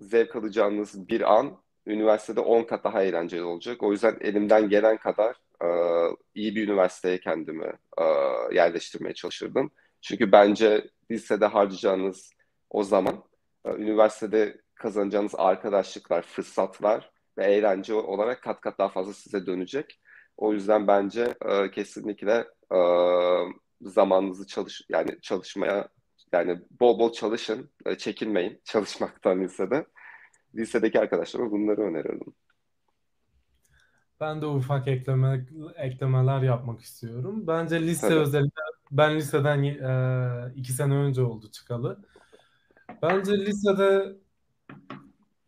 zevk 0.00 0.36
alacağınız 0.36 1.08
bir 1.08 1.34
an 1.34 1.56
üniversitede 1.86 2.40
10 2.40 2.62
kat 2.62 2.84
daha 2.84 3.02
eğlenceli 3.02 3.42
olacak. 3.42 3.82
O 3.82 3.92
yüzden 3.92 4.16
elimden 4.20 4.68
gelen 4.68 4.96
kadar 4.96 5.36
e, 5.62 5.68
iyi 6.34 6.56
bir 6.56 6.68
üniversiteye 6.68 7.20
kendimi 7.20 7.72
e, 7.98 8.04
yerleştirmeye 8.52 9.14
çalışırdım. 9.14 9.70
Çünkü 10.00 10.32
bence 10.32 10.90
lisede 11.10 11.46
harcayacağınız 11.46 12.30
o 12.70 12.82
zaman 12.82 13.24
e, 13.64 13.70
üniversitede 13.70 14.60
kazanacağınız 14.74 15.34
arkadaşlıklar, 15.34 16.22
fırsatlar 16.22 17.10
ve 17.38 17.44
eğlence 17.44 17.94
olarak 17.94 18.42
kat 18.42 18.60
kat 18.60 18.78
daha 18.78 18.88
fazla 18.88 19.12
size 19.12 19.46
dönecek. 19.46 20.00
O 20.36 20.52
yüzden 20.52 20.86
bence 20.86 21.34
e, 21.44 21.70
kesinlikle 21.70 22.46
e, 22.74 22.78
zamanınızı 23.80 24.46
çalış 24.46 24.82
yani 24.88 25.20
çalışmaya 25.22 25.88
yani 26.32 26.60
bol 26.80 26.98
bol 26.98 27.12
çalışın, 27.12 27.70
e, 27.86 27.98
çekinmeyin 27.98 28.60
çalışmaktan 28.64 29.42
lisede 29.42 29.86
lisedeki 30.54 31.00
arkadaşlarıma 31.00 31.50
bunları 31.50 31.80
önerirdim. 31.80 32.34
Ben 34.20 34.42
de 34.42 34.46
ufak 34.46 34.88
ekleme 34.88 35.46
eklemeler 35.76 36.42
yapmak 36.42 36.80
istiyorum. 36.80 37.46
Bence 37.46 37.82
lise 37.82 38.08
Tabii. 38.08 38.18
özellikle 38.18 38.62
ben 38.90 39.16
liseden 39.16 39.62
e, 39.62 40.52
iki 40.56 40.72
sene 40.72 40.94
önce 40.94 41.22
oldu 41.22 41.50
çıkalı. 41.50 41.98
Bence 43.02 43.32
lisede 43.32 44.16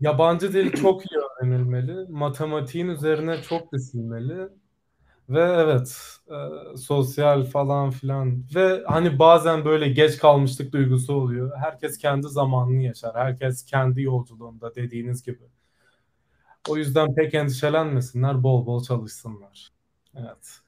yabancı 0.01 0.53
dil 0.53 0.73
çok 0.73 1.03
iyi 1.03 1.19
öğrenilmeli. 1.19 2.07
Matematiğin 2.09 2.89
üzerine 2.89 3.43
çok 3.43 3.73
düşünülmeli. 3.73 4.49
Ve 5.29 5.41
evet 5.41 6.19
e, 6.31 6.37
sosyal 6.77 7.45
falan 7.45 7.91
filan 7.91 8.45
ve 8.55 8.85
hani 8.87 9.19
bazen 9.19 9.65
böyle 9.65 9.89
geç 9.89 10.19
kalmışlık 10.19 10.73
duygusu 10.73 11.15
oluyor. 11.15 11.57
Herkes 11.57 11.99
kendi 11.99 12.29
zamanını 12.29 12.83
yaşar. 12.83 13.15
Herkes 13.15 13.65
kendi 13.65 14.03
yolculuğunda 14.03 14.75
dediğiniz 14.75 15.23
gibi. 15.23 15.43
O 16.69 16.77
yüzden 16.77 17.15
pek 17.15 17.35
endişelenmesinler, 17.35 18.43
bol 18.43 18.67
bol 18.67 18.83
çalışsınlar. 18.83 19.73
Evet. 20.15 20.61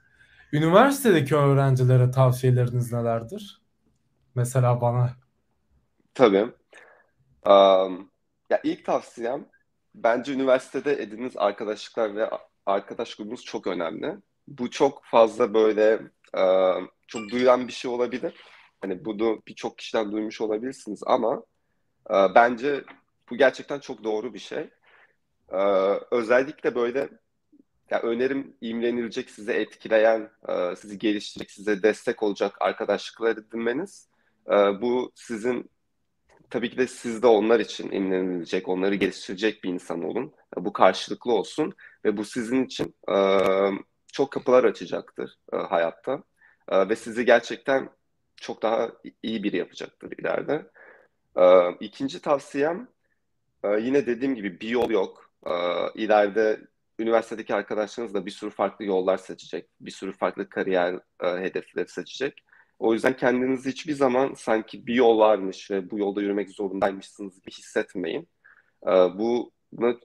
Üniversitedeki 0.53 1.37
öğrencilere 1.37 2.11
tavsiyeleriniz 2.11 2.93
nelerdir? 2.93 3.63
Mesela 4.35 4.81
bana. 4.81 5.11
Tabii. 6.15 6.47
Um, 7.47 8.11
ya 8.51 8.61
ilk 8.65 8.85
tavsiyem 8.85 9.47
bence 9.95 10.33
üniversitede 10.33 10.93
edindiğiniz 11.03 11.37
arkadaşlıklar 11.37 12.17
ve 12.17 12.31
arkadaş 12.67 13.15
grubunuz 13.15 13.45
çok 13.45 13.67
önemli 13.67 14.17
bu 14.51 14.71
çok 14.71 15.05
fazla 15.05 15.55
böyle 15.55 16.01
e, 16.39 16.45
çok 17.07 17.31
duyulan 17.31 17.69
bir 17.69 17.73
şey 17.73 17.91
olabilir. 17.91 18.35
Hani 18.81 19.05
bunu 19.05 19.43
birçok 19.49 19.79
kişiden 19.79 20.13
duymuş 20.13 20.41
olabilirsiniz 20.41 21.01
ama 21.07 21.43
e, 22.11 22.15
bence 22.35 22.85
bu 23.31 23.37
gerçekten 23.37 23.79
çok 23.79 24.05
doğru 24.05 24.35
bir 24.35 24.39
şey. 24.39 24.71
E, 25.53 25.59
özellikle 26.11 26.75
böyle 26.75 27.09
ya 27.91 28.03
önerim 28.03 28.57
imlenilecek, 28.61 29.31
size 29.31 29.53
etkileyen, 29.53 30.31
e, 30.49 30.77
sizi 30.77 30.99
geliştirecek, 30.99 31.51
size 31.51 31.83
destek 31.83 32.23
olacak 32.23 32.57
arkadaşlıklar 32.61 33.37
edinmeniz. 33.37 34.09
E, 34.47 34.53
bu 34.55 35.13
sizin 35.15 35.71
tabii 36.51 36.71
ki 36.71 36.79
de 36.79 36.87
siz 36.87 37.23
de 37.23 37.27
onlar 37.27 37.61
için 37.61 37.91
imlenilecek, 37.93 38.69
onları 38.69 38.95
geliştirecek 38.95 39.65
bir 39.65 39.69
insan 39.69 40.03
olun. 40.03 40.33
Bu 40.57 40.73
karşılıklı 40.73 41.33
olsun 41.33 41.75
ve 42.05 42.17
bu 42.17 42.25
sizin 42.25 42.65
için 42.65 42.95
e, 43.09 43.17
çok 44.13 44.33
kapılar 44.33 44.65
açacaktır 44.65 45.39
e, 45.53 45.57
hayatta 45.57 46.23
e, 46.69 46.89
ve 46.89 46.97
sizi 46.97 47.25
gerçekten 47.25 47.91
çok 48.37 48.63
daha 48.63 48.91
iyi 49.23 49.43
biri 49.43 49.57
yapacaktır 49.57 50.13
ileride. 50.19 50.67
E, 51.37 51.71
ikinci 51.81 52.21
tavsiyem 52.21 52.89
e, 53.65 53.69
yine 53.69 54.07
dediğim 54.07 54.35
gibi 54.35 54.61
bir 54.61 54.69
yol 54.69 54.91
yok. 54.91 55.31
E, 55.47 55.53
ileride 55.95 56.61
üniversitedeki 56.99 57.55
arkadaşlarınız 57.55 58.15
da 58.15 58.27
bir 58.27 58.31
sürü 58.31 58.51
farklı 58.51 58.85
yollar 58.85 59.17
seçecek, 59.17 59.69
bir 59.81 59.91
sürü 59.91 60.13
farklı 60.13 60.49
kariyer 60.49 60.95
e, 60.95 61.27
hedefleri 61.27 61.89
seçecek. 61.89 62.45
O 62.79 62.93
yüzden 62.95 63.17
kendinizi 63.17 63.71
hiçbir 63.71 63.93
zaman 63.93 64.35
sanki 64.35 64.87
bir 64.87 64.95
yol 64.95 65.19
varmış 65.19 65.71
ve 65.71 65.91
bu 65.91 65.99
yolda 65.99 66.23
yürümek 66.23 66.51
zorundaymışsınız 66.51 67.41
gibi 67.41 67.51
hissetmeyin. 67.51 68.29
E, 68.87 68.91
bu 68.91 69.53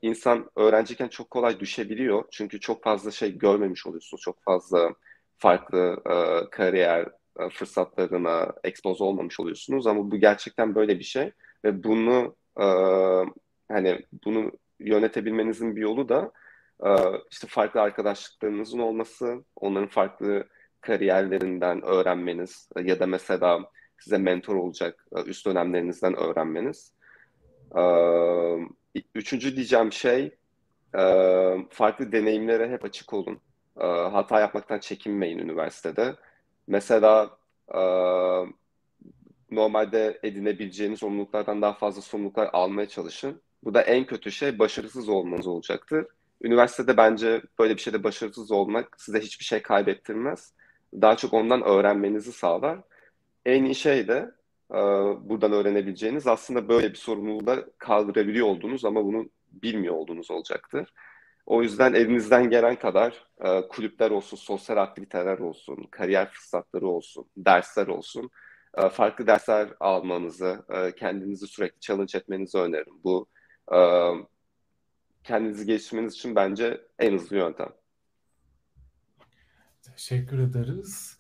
insan 0.02 0.50
öğrenciyken 0.56 1.08
çok 1.08 1.30
kolay 1.32 1.60
düşebiliyor. 1.60 2.24
Çünkü 2.32 2.60
çok 2.60 2.84
fazla 2.84 3.12
şey 3.12 3.38
görmemiş 3.38 3.88
oluyorsunuz. 3.88 4.22
Çok 4.22 4.44
fazla 4.44 4.94
farklı 5.38 6.02
e, 6.06 6.50
kariyer 6.50 7.08
e, 7.40 7.50
fırsatlarına 7.50 8.54
expose 8.64 9.04
olmamış 9.04 9.40
oluyorsunuz 9.40 9.88
ama 9.88 10.12
bu 10.12 10.18
gerçekten 10.18 10.76
böyle 10.76 11.00
bir 11.00 11.04
şey 11.04 11.32
ve 11.66 11.84
bunu 11.84 12.36
e, 12.60 12.66
hani 13.68 14.06
bunu 14.26 14.52
yönetebilmenizin 14.80 15.76
bir 15.76 15.82
yolu 15.82 16.10
da 16.10 16.32
e, 16.86 16.90
işte 17.32 17.48
farklı 17.48 17.82
arkadaşlıklarınızın 17.82 18.80
olması, 18.80 19.44
onların 19.56 19.90
farklı 19.90 20.48
kariyerlerinden 20.82 21.82
öğrenmeniz 21.82 22.70
ya 22.84 23.00
da 23.00 23.08
mesela 23.08 23.72
size 24.00 24.18
mentor 24.18 24.56
olacak 24.56 25.06
e, 25.16 25.22
üst 25.24 25.46
dönemlerinizden 25.46 26.16
öğrenmeniz. 26.16 26.94
E, 27.76 27.82
üçüncü 29.16 29.56
diyeceğim 29.56 29.92
şey 29.92 30.36
e, 30.98 31.02
farklı 31.70 32.12
deneyimlere 32.12 32.70
hep 32.70 32.86
açık 32.86 33.14
olun. 33.14 33.40
Hata 34.12 34.40
yapmaktan 34.40 34.80
çekinmeyin 34.80 35.40
üniversitede. 35.40 36.16
Mesela 36.68 37.38
normalde 39.52 40.20
edinebileceğiniz 40.24 41.00
sorumluluklardan 41.00 41.62
daha 41.62 41.74
fazla 41.74 42.02
sorumluluklar 42.02 42.50
almaya 42.54 42.88
çalışın. 42.88 43.42
Bu 43.64 43.74
da 43.74 43.82
en 43.82 44.06
kötü 44.06 44.32
şey 44.32 44.60
başarısız 44.60 45.10
olmanız 45.10 45.48
olacaktır. 45.48 46.06
Üniversitede 46.42 46.98
bence 46.98 47.42
böyle 47.60 47.76
bir 47.76 47.82
şeyde 47.82 48.04
başarısız 48.04 48.52
olmak 48.52 49.02
size 49.02 49.20
hiçbir 49.20 49.46
şey 49.46 49.62
kaybettirmez. 49.62 50.54
Daha 50.94 51.18
çok 51.18 51.34
ondan 51.34 51.64
öğrenmenizi 51.64 52.34
sağlar. 52.34 52.80
En 53.46 53.64
iyi 53.64 53.76
şey 53.76 54.08
de 54.08 54.32
e, 54.72 54.78
buradan 55.30 55.52
öğrenebileceğiniz 55.52 56.28
aslında 56.28 56.70
böyle 56.70 56.90
bir 56.90 56.98
sorumluluğu 56.98 57.46
da 57.48 57.66
kaldırabiliyor 57.78 58.48
olduğunuz 58.48 58.86
ama 58.86 59.06
bunu 59.06 59.30
bilmiyor 59.52 59.96
olduğunuz 59.96 60.32
olacaktır. 60.32 60.94
O 61.46 61.64
yüzden 61.64 61.94
elinizden 61.94 62.50
gelen 62.50 62.76
kadar 62.76 63.28
e, 63.46 63.68
kulüpler 63.68 64.12
olsun, 64.12 64.38
sosyal 64.38 64.78
aktiviteler 64.78 65.38
olsun, 65.40 65.88
kariyer 65.92 66.32
fırsatları 66.32 66.88
olsun, 66.88 67.26
dersler 67.38 67.88
olsun, 67.88 68.30
e, 68.78 68.90
farklı 68.90 69.28
dersler 69.28 69.70
almanızı, 69.80 70.66
kendinizi 70.98 71.48
sürekli 71.48 71.80
challenge 71.80 72.18
etmenizi 72.18 72.58
öneririm. 72.58 73.04
Bu 73.04 73.28
kendinizi 75.24 75.66
geliştirmeniz 75.66 76.14
için 76.14 76.36
bence 76.36 76.82
en 77.00 77.14
hızlı 77.14 77.38
yöntem. 77.38 77.70
Teşekkür 79.82 80.40
ederiz. 80.40 81.15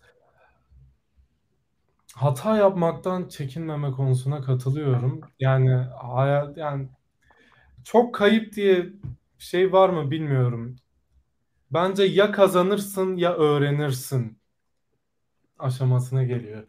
Hata 2.15 2.58
yapmaktan 2.58 3.28
çekinmeme 3.28 3.91
konusuna 3.91 4.41
katılıyorum. 4.41 5.21
Yani 5.39 5.71
hayat 6.01 6.58
yani 6.58 6.89
çok 7.84 8.15
kayıp 8.15 8.54
diye 8.54 8.89
şey 9.39 9.71
var 9.73 9.89
mı 9.89 10.12
bilmiyorum. 10.12 10.75
Bence 11.71 12.04
ya 12.04 12.32
kazanırsın 12.32 13.17
ya 13.17 13.34
öğrenirsin 13.34 14.38
aşamasına 15.60 16.23
geliyor. 16.23 16.63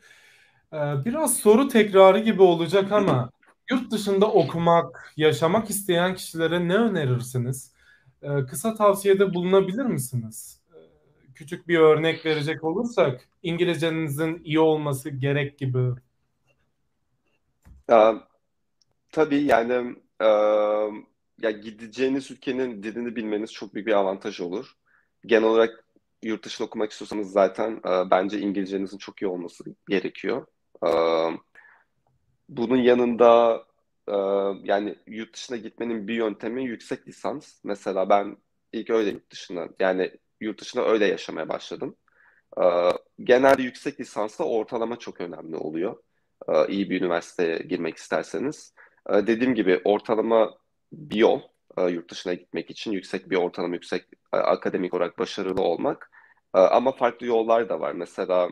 Ee, 0.72 1.04
biraz 1.04 1.36
soru 1.36 1.68
tekrarı 1.68 2.18
gibi 2.18 2.42
olacak 2.42 2.92
ama 2.92 3.30
yurt 3.70 3.90
dışında 3.92 4.32
okumak, 4.32 5.12
yaşamak 5.16 5.70
isteyen 5.70 6.14
kişilere 6.14 6.68
ne 6.68 6.76
önerirsiniz? 6.76 7.72
Ee, 8.22 8.46
kısa 8.46 8.74
tavsiyede 8.74 9.34
bulunabilir 9.34 9.84
misiniz? 9.86 10.60
Ee, 11.36 11.38
küçük 11.38 11.68
bir 11.68 11.78
örnek 11.78 12.26
verecek 12.26 12.64
olursak 12.64 13.28
İngilizcenizin 13.42 14.40
iyi 14.44 14.60
olması 14.60 15.10
gerek 15.10 15.58
gibi. 15.58 15.92
Aa, 17.88 18.14
tabii 19.10 19.42
yani 19.42 19.96
e, 20.20 20.26
ya 21.42 21.50
gideceğiniz 21.50 22.30
ülkenin 22.30 22.82
dilini 22.82 23.16
bilmeniz 23.16 23.52
çok 23.52 23.74
büyük 23.74 23.86
bir 23.86 23.92
avantaj 23.92 24.40
olur. 24.40 24.76
Genel 25.26 25.48
olarak 25.48 25.84
yurt 26.22 26.44
dışında 26.44 26.66
okumak 26.66 26.90
istiyorsanız 26.90 27.32
zaten 27.32 27.80
e, 27.84 28.10
bence 28.10 28.38
İngilizcenizin 28.38 28.98
çok 28.98 29.22
iyi 29.22 29.26
olması 29.26 29.64
gerekiyor. 29.88 30.46
E, 30.86 30.90
bunun 32.48 32.76
yanında 32.76 33.64
e, 34.08 34.16
yani 34.64 34.96
yurt 35.06 35.34
dışına 35.34 35.56
gitmenin 35.56 36.08
bir 36.08 36.14
yöntemi 36.14 36.64
yüksek 36.64 37.08
lisans. 37.08 37.60
Mesela 37.64 38.08
ben 38.08 38.36
ilk 38.72 38.90
öyle 38.90 39.10
yurt 39.10 39.30
dışına 39.30 39.68
yani 39.80 40.18
yurt 40.40 40.60
dışına 40.60 40.82
öyle 40.82 41.06
yaşamaya 41.06 41.48
başladım. 41.48 41.96
E, 42.62 42.64
genelde 43.20 43.62
yüksek 43.62 44.00
lisansta 44.00 44.44
ortalama 44.44 44.98
çok 44.98 45.20
önemli 45.20 45.56
oluyor. 45.56 45.96
E, 46.48 46.66
iyi 46.68 46.90
bir 46.90 47.00
üniversiteye 47.00 47.58
girmek 47.58 47.96
isterseniz. 47.96 48.74
E, 49.10 49.26
dediğim 49.26 49.54
gibi 49.54 49.80
ortalama 49.84 50.58
bir 50.92 51.16
yol 51.16 51.40
e, 51.78 51.82
yurt 51.82 52.10
dışına 52.10 52.34
gitmek 52.34 52.70
için 52.70 52.92
yüksek 52.92 53.30
bir 53.30 53.36
ortalama, 53.36 53.74
yüksek 53.74 54.04
e, 54.32 54.36
akademik 54.36 54.94
olarak 54.94 55.18
başarılı 55.18 55.62
olmak. 55.62 56.10
E, 56.54 56.58
ama 56.58 56.92
farklı 56.92 57.26
yollar 57.26 57.68
da 57.68 57.80
var. 57.80 57.92
Mesela 57.92 58.50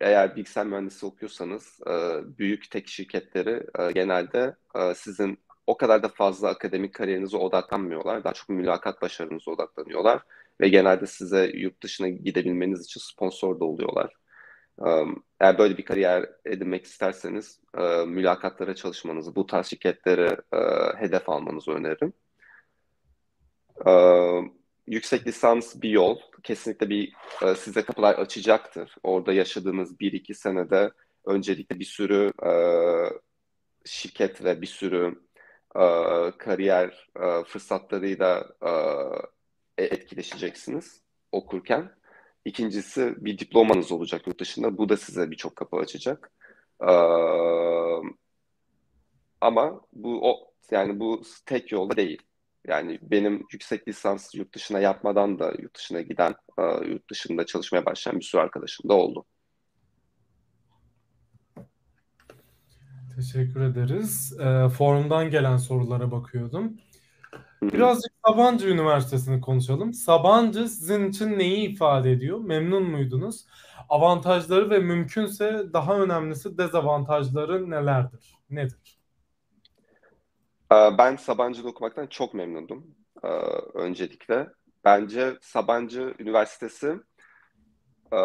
eğer 0.00 0.36
bilgisayar 0.36 0.66
mühendisi 0.66 1.06
okuyorsanız 1.06 1.80
büyük 2.38 2.70
tek 2.70 2.88
şirketleri 2.88 3.66
genelde 3.94 4.56
sizin 4.94 5.38
o 5.66 5.76
kadar 5.76 6.02
da 6.02 6.08
fazla 6.08 6.48
akademik 6.48 6.94
kariyerinize 6.94 7.36
odaklanmıyorlar. 7.36 8.24
Daha 8.24 8.32
çok 8.32 8.48
mülakat 8.48 9.02
başarınıza 9.02 9.50
odaklanıyorlar. 9.50 10.22
Ve 10.60 10.68
genelde 10.68 11.06
size 11.06 11.50
yurt 11.54 11.82
dışına 11.82 12.08
gidebilmeniz 12.08 12.84
için 12.84 13.00
sponsor 13.00 13.60
da 13.60 13.64
oluyorlar. 13.64 14.12
Eğer 15.40 15.58
böyle 15.58 15.76
bir 15.76 15.84
kariyer 15.84 16.26
edinmek 16.44 16.84
isterseniz 16.84 17.60
mülakatlara 18.06 18.74
çalışmanızı, 18.74 19.36
bu 19.36 19.46
tarz 19.46 19.66
şirketlere 19.66 20.36
hedef 20.98 21.28
almanızı 21.28 21.70
öneririm. 21.72 22.12
Yüksek 24.86 25.26
lisans 25.26 25.82
bir 25.82 25.90
yol. 25.90 26.18
Kesinlikle 26.42 26.88
bir 26.88 27.12
size 27.56 27.82
kapılar 27.82 28.14
açacaktır. 28.14 28.94
Orada 29.02 29.32
yaşadığınız 29.32 30.00
bir 30.00 30.12
iki 30.12 30.34
senede 30.34 30.90
öncelikle 31.24 31.78
bir 31.78 31.84
sürü 31.84 32.32
şirketle 33.84 34.62
bir 34.62 34.66
sürü 34.66 35.22
kariyer 36.38 37.08
fırsatlarıyla 37.46 38.48
e, 38.62 38.70
etkileşeceksiniz 39.78 41.02
okurken. 41.32 41.90
İkincisi 42.44 43.14
bir 43.18 43.38
diplomanız 43.38 43.92
olacak 43.92 44.26
yurt 44.26 44.40
dışında. 44.40 44.78
Bu 44.78 44.88
da 44.88 44.96
size 44.96 45.30
birçok 45.30 45.56
kapı 45.56 45.76
açacak. 45.76 46.32
Ee, 46.82 46.86
ama 49.40 49.80
bu 49.92 50.30
o 50.30 50.52
yani 50.70 51.00
bu 51.00 51.22
tek 51.46 51.72
yolda 51.72 51.96
değil. 51.96 52.22
Yani 52.66 52.98
benim 53.02 53.46
yüksek 53.52 53.88
lisans 53.88 54.34
yurt 54.34 54.54
dışına 54.54 54.78
yapmadan 54.80 55.38
da 55.38 55.52
yurt 55.58 55.76
dışına 55.76 56.00
giden, 56.00 56.34
e, 56.58 56.62
yurt 56.62 57.10
dışında 57.10 57.46
çalışmaya 57.46 57.86
başlayan 57.86 58.18
bir 58.18 58.24
sürü 58.24 58.40
arkadaşım 58.42 58.88
da 58.88 58.94
oldu. 58.94 59.24
Teşekkür 63.16 63.60
ederiz. 63.60 64.36
E, 64.40 64.68
forumdan 64.68 65.30
gelen 65.30 65.56
sorulara 65.56 66.10
bakıyordum. 66.10 66.76
Birazcık 67.72 68.12
Sabancı 68.26 68.68
Üniversitesi'ni 68.68 69.40
konuşalım. 69.40 69.92
Sabancı 69.94 70.68
sizin 70.68 71.08
için 71.08 71.38
neyi 71.38 71.68
ifade 71.68 72.12
ediyor? 72.12 72.38
Memnun 72.38 72.82
muydunuz? 72.82 73.46
Avantajları 73.88 74.70
ve 74.70 74.78
mümkünse 74.78 75.72
daha 75.72 75.98
önemlisi 76.00 76.58
dezavantajları 76.58 77.70
nelerdir? 77.70 78.34
Nedir? 78.50 78.98
Ee, 80.72 80.98
ben 80.98 81.16
Sabancı'da 81.16 81.68
okumaktan 81.68 82.06
çok 82.06 82.34
memnundum 82.34 82.94
ee, 83.24 83.28
öncelikle. 83.74 84.48
Bence 84.84 85.38
Sabancı 85.40 86.14
Üniversitesi 86.18 86.96
e, 88.12 88.18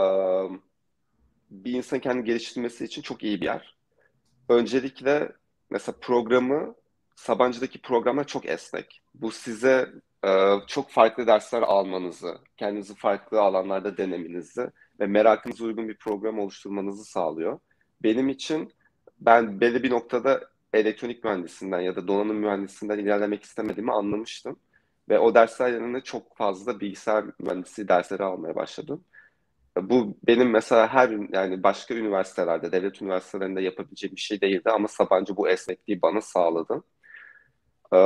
bir 1.50 1.74
insan 1.74 2.00
kendi 2.00 2.24
geliştirmesi 2.24 2.86
için 2.86 3.02
çok 3.02 3.24
iyi 3.24 3.42
bir 3.42 3.46
yer. 3.46 3.78
Öncelikle 4.50 5.32
mesela 5.70 5.96
programı 6.02 6.76
Sabancı'daki 7.20 7.82
programlar 7.82 8.28
çok 8.28 8.46
esnek. 8.46 9.02
Bu 9.14 9.32
size 9.32 9.90
e, 10.26 10.54
çok 10.68 10.90
farklı 10.90 11.28
dersler 11.28 11.62
almanızı, 11.62 12.38
kendinizi 12.58 12.96
farklı 12.96 13.42
alanlarda 13.42 13.98
denemenizi 13.98 14.70
ve 15.00 15.08
merakınıza 15.08 15.66
uygun 15.66 15.88
bir 15.90 15.98
program 15.98 16.40
oluşturmanızı 16.40 17.06
sağlıyor. 17.06 17.60
Benim 18.04 18.30
için 18.30 18.74
ben 19.20 19.62
belli 19.62 19.84
bir 19.84 19.90
noktada 19.90 20.42
elektronik 20.74 21.24
mühendisinden 21.24 21.80
ya 21.80 21.96
da 21.96 22.08
donanım 22.08 22.38
mühendisinden 22.38 23.00
ilerlemek 23.00 23.44
istemediğimi 23.44 23.92
anlamıştım. 23.92 24.60
Ve 25.10 25.20
o 25.20 25.36
dersler 25.36 25.74
yanında 25.74 26.02
çok 26.02 26.38
fazla 26.38 26.80
bilgisayar 26.80 27.26
mühendisi 27.40 27.88
dersleri 27.88 28.24
almaya 28.24 28.56
başladım. 28.56 29.04
Bu 29.82 30.18
benim 30.28 30.50
mesela 30.50 30.88
her 30.88 31.10
yani 31.34 31.64
başka 31.64 31.94
üniversitelerde, 31.94 32.72
devlet 32.72 33.02
üniversitelerinde 33.02 33.62
yapabileceğim 33.62 34.16
bir 34.16 34.22
şey 34.22 34.42
değildi 34.42 34.70
ama 34.70 34.88
Sabancı 34.88 35.38
bu 35.38 35.50
esnekliği 35.50 36.02
bana 36.02 36.22
sağladı. 36.22 36.84
Ee, 37.94 37.98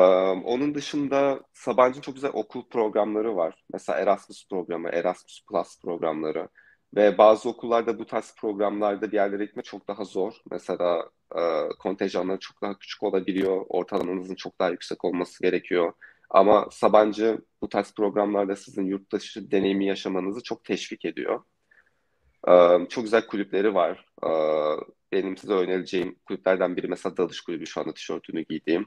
onun 0.46 0.76
dışında 0.76 1.42
Sabancı'nın 1.54 2.02
çok 2.02 2.16
güzel 2.16 2.32
okul 2.34 2.70
programları 2.70 3.36
var. 3.36 3.64
Mesela 3.74 4.00
Erasmus 4.00 4.48
programı, 4.50 4.90
Erasmus 4.90 5.46
Plus 5.50 5.82
programları. 5.82 6.48
Ve 6.96 7.18
bazı 7.18 7.50
okullarda 7.50 8.00
bu 8.00 8.06
tarz 8.06 8.36
programlarda 8.42 9.12
bir 9.12 9.18
yerlere 9.18 9.46
gitme 9.46 9.64
çok 9.64 9.88
daha 9.88 10.04
zor. 10.04 10.34
Mesela 10.52 11.10
e, 11.36 11.42
kontenjanları 11.80 12.40
çok 12.40 12.62
daha 12.62 12.80
küçük 12.80 13.04
olabiliyor. 13.04 13.66
Ortalamanızın 13.70 14.36
çok 14.36 14.60
daha 14.60 14.70
yüksek 14.70 15.06
olması 15.06 15.44
gerekiyor. 15.44 15.94
Ama 16.30 16.68
Sabancı 16.72 17.38
bu 17.62 17.70
tarz 17.70 17.94
programlarda 17.94 18.56
sizin 18.56 18.86
yurt 18.86 19.12
dışı 19.12 19.52
deneyimi 19.52 19.86
yaşamanızı 19.86 20.44
çok 20.44 20.64
teşvik 20.64 21.06
ediyor. 21.06 21.42
Ee, 22.48 22.88
çok 22.90 23.04
güzel 23.04 23.28
kulüpleri 23.28 23.76
var. 23.76 24.06
Ee, 24.26 24.30
benim 25.12 25.38
size 25.38 25.54
önereceğim 25.54 26.16
kulüplerden 26.26 26.78
biri 26.78 26.88
mesela 26.88 27.18
Dalış 27.18 27.42
Kulübü 27.42 27.68
şu 27.68 27.82
anda 27.82 27.94
tişörtünü 27.94 28.42
giydiğim. 28.42 28.86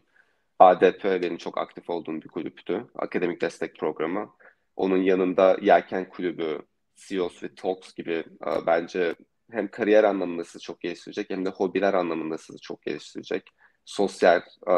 ADP 0.58 1.38
çok 1.38 1.58
aktif 1.58 1.90
olduğum 1.90 2.22
bir 2.22 2.28
kulüptü. 2.28 2.86
Akademik 2.94 3.40
Destek 3.40 3.78
Programı. 3.78 4.34
Onun 4.76 5.02
yanında 5.02 5.56
Yelken 5.62 6.08
Kulübü, 6.08 6.58
CEOs 6.96 7.42
ve 7.42 7.54
Talks 7.54 7.94
gibi 7.94 8.24
e, 8.46 8.66
bence 8.66 9.14
hem 9.50 9.68
kariyer 9.68 10.04
anlamında 10.04 10.44
sizi 10.44 10.58
çok 10.58 10.80
geliştirecek 10.80 11.30
hem 11.30 11.44
de 11.44 11.50
hobiler 11.50 11.94
anlamında 11.94 12.38
sizi 12.38 12.60
çok 12.60 12.82
geliştirecek. 12.82 13.50
Sosyal 13.84 14.40
e, 14.66 14.74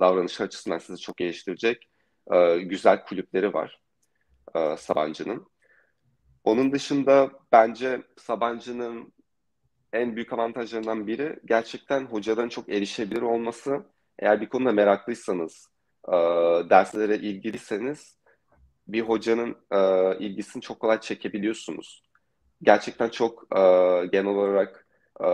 davranış 0.00 0.40
açısından 0.40 0.78
sizi 0.78 1.00
çok 1.00 1.16
geliştirecek 1.16 1.88
e, 2.32 2.58
güzel 2.58 3.04
kulüpleri 3.04 3.54
var 3.54 3.80
e, 4.54 4.76
Sabancı'nın. 4.76 5.46
Onun 6.44 6.72
dışında 6.72 7.30
bence 7.52 8.02
Sabancı'nın 8.16 9.12
en 9.92 10.16
büyük 10.16 10.32
avantajlarından 10.32 11.06
biri 11.06 11.40
gerçekten 11.44 12.04
hocaların 12.04 12.48
çok 12.48 12.68
erişebilir 12.68 13.22
olması. 13.22 13.93
Eğer 14.18 14.40
bir 14.40 14.48
konuda 14.48 14.72
meraklıysanız, 14.72 15.68
e, 16.08 16.12
derslere 16.70 17.16
ilgiliyseniz 17.16 18.18
bir 18.88 19.00
hocanın 19.00 19.56
e, 19.72 19.78
ilgisini 20.18 20.62
çok 20.62 20.80
kolay 20.80 21.00
çekebiliyorsunuz. 21.00 22.02
Gerçekten 22.62 23.08
çok 23.08 23.42
e, 23.56 23.60
genel 24.06 24.26
olarak 24.26 24.86
e, 25.20 25.28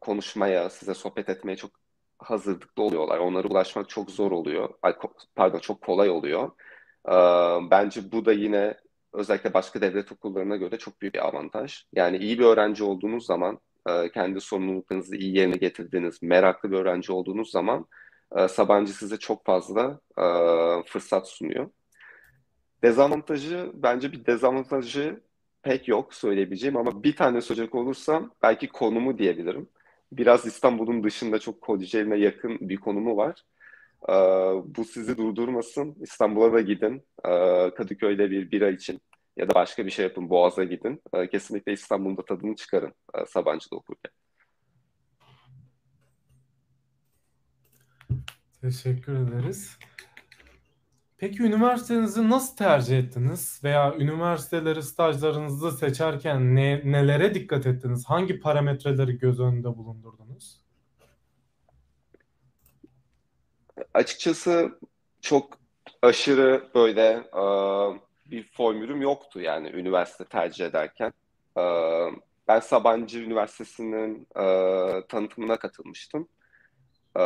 konuşmaya, 0.00 0.70
size 0.70 0.94
sohbet 0.94 1.28
etmeye 1.28 1.56
çok 1.56 1.70
hazırlıklı 2.18 2.82
oluyorlar. 2.82 3.18
Onlara 3.18 3.48
ulaşmak 3.48 3.88
çok 3.88 4.10
zor 4.10 4.32
oluyor. 4.32 4.68
Ay, 4.82 4.94
pardon 5.36 5.58
çok 5.58 5.82
kolay 5.82 6.10
oluyor. 6.10 6.50
E, 7.08 7.14
bence 7.70 8.12
bu 8.12 8.24
da 8.24 8.32
yine 8.32 8.76
özellikle 9.12 9.54
başka 9.54 9.80
devlet 9.80 10.12
okullarına 10.12 10.56
göre 10.56 10.78
çok 10.78 11.00
büyük 11.00 11.14
bir 11.14 11.28
avantaj. 11.28 11.84
Yani 11.92 12.16
iyi 12.16 12.38
bir 12.38 12.44
öğrenci 12.44 12.84
olduğunuz 12.84 13.26
zaman, 13.26 13.58
e, 13.88 14.10
kendi 14.10 14.40
sorumluluklarınızı 14.40 15.16
iyi 15.16 15.36
yerine 15.36 15.56
getirdiğiniz, 15.56 16.22
meraklı 16.22 16.70
bir 16.70 16.76
öğrenci 16.76 17.12
olduğunuz 17.12 17.50
zaman 17.50 17.86
e, 18.36 18.48
Sabancı 18.48 18.92
size 18.92 19.16
çok 19.16 19.46
fazla 19.46 20.00
e, 20.18 20.24
fırsat 20.86 21.28
sunuyor. 21.28 21.70
Dezavantajı, 22.82 23.70
bence 23.74 24.12
bir 24.12 24.26
dezavantajı 24.26 25.20
pek 25.62 25.88
yok 25.88 26.14
söyleyebileceğim 26.14 26.76
ama 26.76 27.02
bir 27.02 27.16
tane 27.16 27.40
söyleyecek 27.40 27.74
olursam 27.74 28.30
belki 28.42 28.68
konumu 28.68 29.18
diyebilirim. 29.18 29.68
Biraz 30.12 30.46
İstanbul'un 30.46 31.04
dışında 31.04 31.38
çok 31.38 31.60
Kocaeli'ne 31.60 32.16
yakın 32.16 32.58
bir 32.60 32.76
konumu 32.76 33.16
var. 33.16 33.44
Ee, 34.08 34.12
bu 34.76 34.84
sizi 34.84 35.16
durdurmasın. 35.16 35.96
İstanbul'a 36.00 36.52
da 36.52 36.60
gidin. 36.60 37.02
Ee, 37.24 37.70
Kadıköy'de 37.76 38.30
bir 38.30 38.50
bira 38.50 38.70
için 38.70 39.00
ya 39.36 39.48
da 39.48 39.54
başka 39.54 39.86
bir 39.86 39.90
şey 39.90 40.04
yapın. 40.04 40.30
Boğaz'a 40.30 40.64
gidin. 40.64 41.02
Ee, 41.14 41.28
kesinlikle 41.28 41.72
İstanbul'da 41.72 42.24
tadını 42.24 42.56
çıkarın 42.56 42.94
e, 43.14 43.26
Sabancı'da 43.26 43.76
okurken. 43.76 44.12
Teşekkür 48.60 49.14
ederiz. 49.14 49.78
Peki 51.20 51.42
üniversitenizi 51.42 52.30
nasıl 52.30 52.56
tercih 52.56 52.98
ettiniz? 52.98 53.60
Veya 53.64 53.94
üniversiteleri 53.94 54.82
stajlarınızı 54.82 55.72
seçerken 55.72 56.54
ne, 56.54 56.82
nelere 56.84 57.34
dikkat 57.34 57.66
ettiniz? 57.66 58.04
Hangi 58.04 58.40
parametreleri 58.40 59.18
göz 59.18 59.40
önünde 59.40 59.76
bulundurdunuz? 59.76 60.60
Açıkçası 63.94 64.78
çok 65.20 65.58
aşırı 66.02 66.70
böyle 66.74 67.28
e, 67.36 67.42
bir 68.30 68.50
formülüm 68.52 69.02
yoktu 69.02 69.40
yani 69.40 69.68
üniversite 69.68 70.24
tercih 70.24 70.66
ederken. 70.66 71.12
E, 71.58 71.62
ben 72.48 72.60
Sabancı 72.60 73.18
Üniversitesi'nin 73.18 74.26
e, 74.36 74.44
tanıtımına 75.08 75.56
katılmıştım. 75.56 76.28
Ee, 77.16 77.20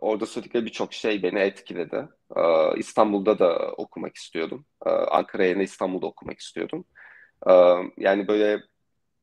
orada 0.00 0.26
söyledikleri 0.26 0.64
birçok 0.64 0.92
şey 0.92 1.22
beni 1.22 1.38
etkiledi. 1.38 2.08
Ee, 2.36 2.42
İstanbul'da 2.76 3.38
da 3.38 3.72
okumak 3.76 4.16
istiyordum. 4.16 4.66
Ee, 4.86 4.90
Ankara 4.90 5.44
yerine 5.44 5.62
İstanbul'da 5.62 6.06
okumak 6.06 6.38
istiyordum. 6.38 6.84
Ee, 7.48 7.52
yani 7.98 8.28
böyle 8.28 8.62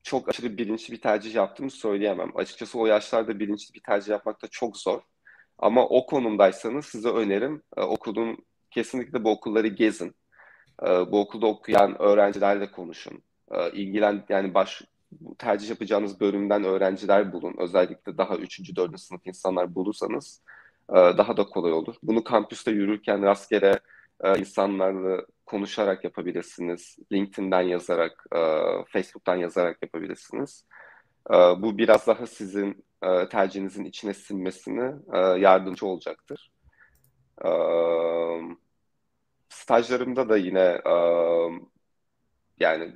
çok 0.04 0.30
aşırı 0.30 0.58
bilinçli 0.58 0.94
bir 0.94 1.02
tercih 1.02 1.36
yaptığımı 1.36 1.72
söyleyemem. 1.72 2.38
Açıkçası 2.38 2.80
o 2.80 2.86
yaşlarda 2.86 3.40
bilinçli 3.40 3.74
bir 3.74 3.84
tercih 3.84 4.10
yapmak 4.12 4.42
da 4.42 4.48
çok 4.48 4.78
zor. 4.78 5.02
Ama 5.60 5.88
o 5.88 6.06
konumdaysanız 6.06 6.86
size 6.86 7.10
önerim 7.10 7.64
e, 7.78 7.82
kesinlikle 8.72 9.24
bu 9.24 9.32
okulları 9.32 9.68
gezin. 9.68 10.16
E, 10.84 10.88
bu 10.88 11.20
okulda 11.20 11.48
okuyan 11.48 12.02
öğrencilerle 12.02 12.72
konuşun. 12.72 13.22
E, 13.52 13.72
ilgilen 13.72 14.24
yani 14.30 14.54
baş 14.54 14.82
tercih 15.38 15.70
yapacağınız 15.70 16.20
bölümden 16.22 16.64
öğrenciler 16.64 17.34
bulun. 17.34 17.56
Özellikle 17.58 18.18
daha 18.18 18.38
3. 18.38 18.76
4. 18.76 19.00
sınıf 19.00 19.22
insanlar 19.28 19.76
bulursanız 19.76 20.42
e, 20.90 20.94
daha 20.94 21.38
da 21.38 21.44
kolay 21.44 21.72
olur. 21.74 21.96
Bunu 22.04 22.24
kampüste 22.24 22.72
yürürken 22.72 23.24
rastgele 23.24 23.80
e, 24.24 24.40
insanlarla 24.40 25.26
konuşarak 25.46 26.04
yapabilirsiniz. 26.04 26.98
LinkedIn'den 27.12 27.62
yazarak, 27.62 28.26
e, 28.36 28.40
Facebook'tan 28.88 29.36
yazarak 29.36 29.78
yapabilirsiniz. 29.82 30.66
Bu 31.58 31.78
biraz 31.78 32.08
daha 32.08 32.28
sizin 32.28 32.86
tercihinizin 33.32 33.86
içine 33.86 34.14
sinmesine 34.14 34.94
yardımcı 35.40 35.86
olacaktır. 35.86 36.52
Stajlarımda 39.56 40.30
da 40.30 40.38
yine 40.38 40.82
yani 42.60 42.94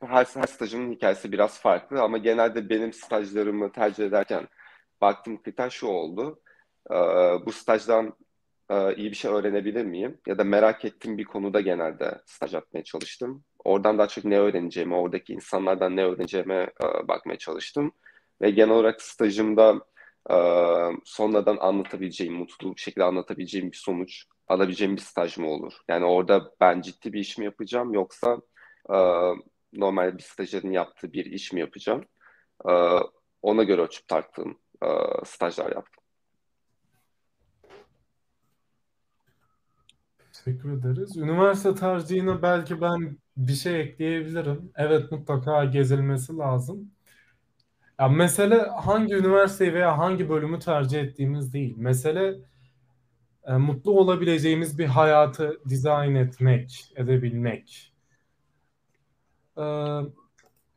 her, 0.00 0.24
her 0.24 0.46
stajımın 0.46 0.92
hikayesi 0.92 1.32
biraz 1.32 1.60
farklı 1.60 2.02
ama 2.02 2.18
genelde 2.18 2.68
benim 2.68 2.92
stajlarımı 2.92 3.72
tercih 3.72 4.06
ederken 4.06 4.48
baktığım 5.00 5.42
kriter 5.42 5.70
şu 5.70 5.86
oldu. 5.86 6.40
Bu 7.46 7.52
stajdan 7.52 8.16
iyi 8.96 9.10
bir 9.10 9.16
şey 9.16 9.30
öğrenebilir 9.30 9.84
miyim? 9.84 10.18
Ya 10.26 10.38
da 10.38 10.44
merak 10.44 10.84
ettiğim 10.84 11.18
bir 11.18 11.24
konuda 11.24 11.60
genelde 11.60 12.20
staj 12.26 12.54
yapmaya 12.54 12.84
çalıştım. 12.84 13.44
Oradan 13.64 13.98
daha 13.98 14.08
çok 14.08 14.24
ne 14.24 14.38
öğreneceğimi, 14.38 14.94
oradaki 14.94 15.32
insanlardan 15.32 15.96
ne 15.96 16.04
öğreneceğime 16.04 16.70
bakmaya 17.08 17.38
çalıştım. 17.38 17.92
Ve 18.40 18.50
genel 18.50 18.70
olarak 18.70 19.02
stajımda 19.02 19.80
sonradan 21.04 21.56
anlatabileceğim, 21.60 22.34
mutlu 22.34 22.76
bir 22.76 22.80
şekilde 22.80 23.04
anlatabileceğim 23.04 23.72
bir 23.72 23.76
sonuç 23.76 24.24
alabileceğim 24.52 24.96
bir 24.96 25.00
staj 25.00 25.38
mı 25.38 25.48
olur? 25.48 25.72
Yani 25.88 26.04
orada 26.04 26.52
ben 26.60 26.80
ciddi 26.80 27.12
bir 27.12 27.20
iş 27.20 27.38
mi 27.38 27.44
yapacağım 27.44 27.94
yoksa 27.94 28.38
normal 29.72 30.18
bir 30.18 30.22
stajyerin 30.22 30.72
yaptığı 30.72 31.12
bir 31.12 31.24
iş 31.24 31.52
mi 31.52 31.60
yapacağım? 31.60 32.04
E, 32.68 32.72
ona 33.42 33.62
göre 33.62 33.80
ölçüp 33.82 34.08
tarttığım 34.08 34.58
e, 34.82 34.86
stajlar 35.24 35.72
yaptım. 35.72 36.04
Teşekkür 40.32 40.78
ederiz. 40.78 41.16
Üniversite 41.16 41.74
tercihine 41.74 42.42
belki 42.42 42.80
ben 42.80 43.18
bir 43.36 43.52
şey 43.52 43.80
ekleyebilirim. 43.80 44.72
Evet 44.76 45.12
mutlaka 45.12 45.64
gezilmesi 45.64 46.36
lazım. 46.36 46.90
Ya 48.00 48.08
mesele 48.08 48.56
hangi 48.56 49.14
üniversiteyi 49.14 49.74
veya 49.74 49.98
hangi 49.98 50.28
bölümü 50.28 50.58
tercih 50.58 51.00
ettiğimiz 51.00 51.52
değil. 51.52 51.74
Mesele 51.76 52.51
e, 53.46 53.52
mutlu 53.52 54.00
olabileceğimiz 54.00 54.78
bir 54.78 54.86
hayatı 54.86 55.60
dizayn 55.68 56.14
etmek, 56.14 56.92
edebilmek. 56.96 57.92
Ee, 59.58 59.62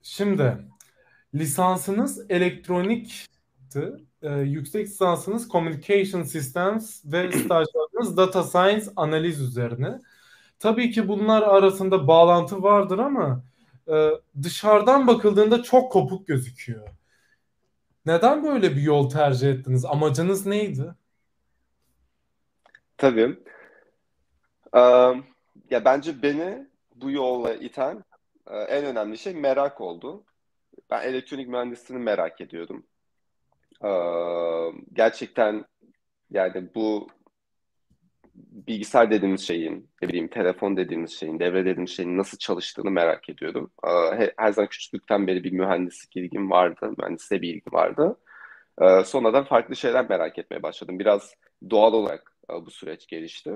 şimdi 0.01 0.57
lisansınız 1.35 2.25
elektronikti. 2.29 3.93
Ee, 4.21 4.29
yüksek 4.31 4.87
lisansınız 4.87 5.49
Communication 5.49 6.23
Systems 6.23 7.05
ve 7.05 7.31
stajlarınız 7.45 8.17
Data 8.17 8.43
Science 8.43 8.85
analiz 8.95 9.41
üzerine. 9.41 10.01
Tabii 10.59 10.91
ki 10.91 11.07
bunlar 11.07 11.41
arasında 11.41 12.07
bağlantı 12.07 12.63
vardır 12.63 12.99
ama 12.99 13.43
e, 13.87 14.09
dışarıdan 14.43 15.07
bakıldığında 15.07 15.63
çok 15.63 15.91
kopuk 15.91 16.27
gözüküyor. 16.27 16.87
Neden 18.05 18.43
böyle 18.43 18.75
bir 18.75 18.81
yol 18.81 19.09
tercih 19.09 19.49
ettiniz? 19.51 19.85
Amacınız 19.85 20.45
neydi? 20.45 20.95
Tabii. 22.97 23.39
Ee, 24.75 24.79
ya 25.69 25.85
bence 25.85 26.21
beni 26.21 26.67
bu 26.95 27.11
yolla 27.11 27.53
iten 27.53 28.03
ee, 28.47 28.57
en 28.57 28.85
önemli 28.85 29.17
şey 29.17 29.33
merak 29.33 29.81
oldu. 29.81 30.23
Ben 30.89 31.01
elektronik 31.01 31.47
mühendisliğini 31.47 32.03
merak 32.03 32.41
ediyordum. 32.41 32.85
Ee, 33.83 33.89
gerçekten 34.93 35.65
yani 36.31 36.69
bu 36.75 37.07
bilgisayar 38.35 39.11
dediğimiz 39.11 39.47
şeyin, 39.47 39.89
ne 40.01 40.07
bileyim 40.07 40.27
telefon 40.27 40.77
dediğimiz 40.77 41.11
şeyin, 41.11 41.39
devre 41.39 41.65
dediğimiz 41.65 41.89
şeyin 41.89 42.17
nasıl 42.17 42.37
çalıştığını 42.37 42.91
merak 42.91 43.29
ediyordum. 43.29 43.71
Her 44.37 44.51
zaman 44.51 44.69
küçüklükten 44.69 45.27
beri 45.27 45.43
bir 45.43 45.51
mühendislik 45.51 46.15
ilgim 46.15 46.51
vardı, 46.51 46.93
mühendisliğe 46.97 47.41
bir 47.41 47.49
ilgim 47.49 47.73
vardı. 47.73 48.17
Sonradan 49.05 49.43
farklı 49.45 49.75
şeyler 49.75 50.09
merak 50.09 50.39
etmeye 50.39 50.63
başladım. 50.63 50.99
Biraz 50.99 51.33
doğal 51.69 51.93
olarak 51.93 52.37
e, 52.51 52.53
bu 52.65 52.71
süreç 52.71 53.07
gelişti. 53.07 53.51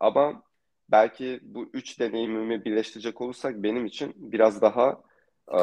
Ama 0.00 0.42
belki 0.88 1.40
bu 1.42 1.70
üç 1.72 2.00
deneyimimi 2.00 2.64
birleştirecek 2.64 3.20
olursak 3.20 3.62
benim 3.62 3.86
için 3.86 4.14
biraz 4.16 4.62
daha 4.62 5.02
Ee, 5.52 5.58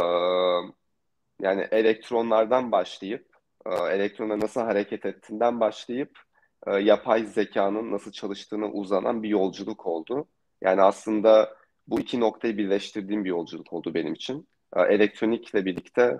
yani 1.42 1.68
elektronlardan 1.72 2.72
başlayıp, 2.72 3.28
e, 3.66 3.70
elektronlar 3.76 4.40
nasıl 4.40 4.62
hareket 4.62 5.06
ettiğinden 5.06 5.60
başlayıp 5.60 6.20
e, 6.68 6.72
yapay 6.72 7.26
zekanın 7.26 7.92
nasıl 7.92 8.12
çalıştığını 8.12 8.72
uzanan 8.72 9.24
bir 9.24 9.30
yolculuk 9.30 9.86
oldu. 9.86 10.28
Yani 10.62 10.82
aslında 10.82 11.56
bu 11.88 12.00
iki 12.00 12.20
noktayı 12.20 12.58
birleştirdiğim 12.58 13.26
bir 13.26 13.30
yolculuk 13.30 13.74
oldu 13.74 13.94
benim 13.94 14.14
için. 14.14 14.48
E, 14.76 14.82
elektronikle 14.82 15.66
birlikte 15.66 16.02
e, 16.02 16.20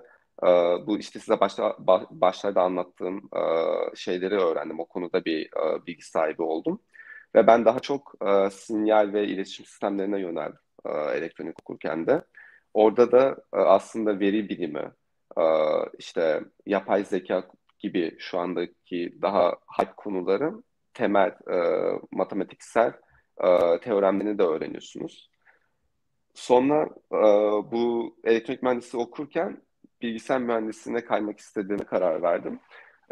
bu 0.86 0.98
işte 0.98 1.18
size 1.20 1.40
başta 1.40 1.76
başlarda 2.10 2.62
anlattığım 2.62 3.16
e, 3.36 3.40
şeyleri 3.96 4.34
öğrendim. 4.34 4.80
O 4.80 4.84
konuda 4.84 5.24
bir 5.24 5.46
e, 5.46 5.86
bilgi 5.86 6.02
sahibi 6.02 6.42
oldum. 6.42 6.82
Ve 7.34 7.46
ben 7.46 7.64
daha 7.64 7.80
çok 7.80 8.14
e, 8.26 8.50
sinyal 8.50 9.12
ve 9.12 9.26
iletişim 9.26 9.66
sistemlerine 9.66 10.20
yöneldim 10.20 10.58
elektronik 11.14 11.60
okurken 11.62 12.06
de. 12.06 12.22
Orada 12.74 13.12
da 13.12 13.36
aslında 13.52 14.20
veri 14.20 14.48
bilimi, 14.48 14.92
işte 15.98 16.40
yapay 16.66 17.04
zeka 17.04 17.48
gibi 17.78 18.16
şu 18.18 18.38
andaki 18.38 19.18
daha 19.22 19.56
hype 19.78 19.92
konuların 19.96 20.64
temel 20.94 21.32
matematiksel 22.12 22.92
teoremlerini 23.82 24.38
de 24.38 24.42
öğreniyorsunuz. 24.42 25.30
Sonra 26.34 26.88
bu 27.72 28.16
elektronik 28.24 28.62
mühendisliği 28.62 29.04
okurken 29.04 29.62
bilgisayar 30.02 30.40
mühendisliğine 30.40 31.04
kaymak 31.04 31.38
istediğime 31.38 31.84
karar 31.84 32.22
verdim. 32.22 32.60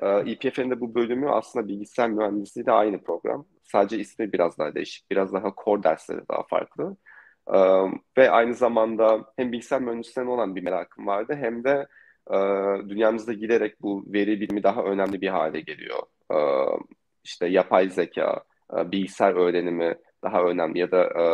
E, 0.03 0.25
İPF'nin 0.25 0.71
de 0.71 0.81
bu 0.81 0.95
bölümü 0.95 1.31
aslında 1.31 1.69
bilgisayar 1.69 2.11
mühendisliği 2.11 2.67
de 2.67 2.73
aynı 2.73 3.03
program. 3.03 3.47
Sadece 3.63 3.99
ismi 3.99 4.33
biraz 4.33 4.59
daha 4.59 4.75
değişik, 4.75 5.11
biraz 5.11 5.33
daha 5.33 5.53
core 5.65 5.83
dersleri 5.83 6.21
daha 6.31 6.43
farklı. 6.43 6.97
E, 7.55 7.59
ve 8.19 8.31
aynı 8.31 8.55
zamanda 8.55 9.25
hem 9.37 9.53
bilgisayar 9.53 9.81
mühendisliğine 9.81 10.31
olan 10.31 10.57
bir 10.57 10.63
merakım 10.63 11.07
vardı 11.07 11.37
hem 11.41 11.65
de 11.65 11.87
e, 12.31 12.37
dünyamızda 12.89 13.33
giderek 13.33 13.83
bu 13.83 14.05
veri 14.07 14.41
bilimi 14.41 14.63
daha 14.63 14.83
önemli 14.83 15.21
bir 15.21 15.29
hale 15.29 15.61
geliyor. 15.61 16.03
E, 16.33 16.39
işte 17.25 17.47
yapay 17.47 17.89
zeka, 17.89 18.45
e, 18.77 18.91
bilgisayar 18.93 19.35
öğrenimi 19.35 19.97
daha 20.23 20.43
önemli 20.43 20.79
ya 20.79 20.91
da 20.91 21.03
e, 21.05 21.25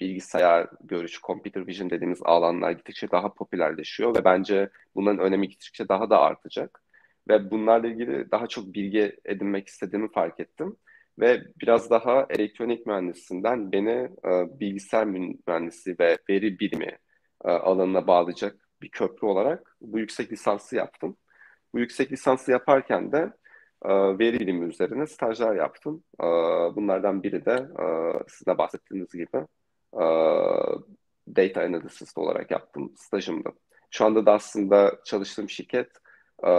bilgisayar 0.00 0.68
görüş, 0.84 1.20
computer 1.20 1.66
vision 1.66 1.90
dediğimiz 1.90 2.20
alanlar 2.22 2.70
gittikçe 2.70 3.10
daha 3.10 3.34
popülerleşiyor 3.34 4.16
ve 4.16 4.24
bence 4.24 4.70
bunların 4.94 5.18
önemi 5.18 5.48
gittikçe 5.48 5.88
daha 5.88 6.10
da 6.10 6.20
artacak. 6.20 6.82
Ve 7.28 7.50
bunlarla 7.50 7.88
ilgili 7.88 8.30
daha 8.30 8.46
çok 8.46 8.74
bilgi 8.74 9.16
edinmek 9.24 9.68
istediğimi 9.68 10.12
fark 10.12 10.40
ettim. 10.40 10.76
Ve 11.20 11.42
biraz 11.60 11.90
daha 11.90 12.26
elektronik 12.30 12.86
mühendisinden 12.86 13.72
beni 13.72 14.08
e, 14.24 14.60
bilgisayar 14.60 15.06
mühendisi 15.06 15.96
ve 16.00 16.18
veri 16.30 16.58
bilimi 16.58 16.98
e, 17.44 17.48
alanına 17.50 18.06
bağlayacak 18.06 18.56
bir 18.82 18.88
köprü 18.90 19.26
olarak 19.26 19.76
bu 19.80 19.98
yüksek 19.98 20.32
lisansı 20.32 20.76
yaptım. 20.76 21.16
Bu 21.74 21.80
yüksek 21.80 22.12
lisansı 22.12 22.50
yaparken 22.50 23.12
de 23.12 23.32
e, 23.84 23.90
veri 24.18 24.40
bilimi 24.40 24.66
üzerine 24.68 25.06
stajlar 25.06 25.56
yaptım. 25.56 26.04
E, 26.20 26.24
bunlardan 26.76 27.22
biri 27.22 27.44
de 27.44 27.52
e, 27.52 27.84
sizin 28.28 28.58
bahsettiğiniz 28.58 29.12
gibi 29.12 29.46
data 31.36 31.60
analyst 31.60 32.18
olarak 32.18 32.50
yaptım 32.50 32.92
stajımda. 32.96 33.52
Şu 33.90 34.04
anda 34.04 34.26
da 34.26 34.32
aslında 34.32 35.00
çalıştığım 35.04 35.50
şirket 35.50 35.90
e, 36.44 36.50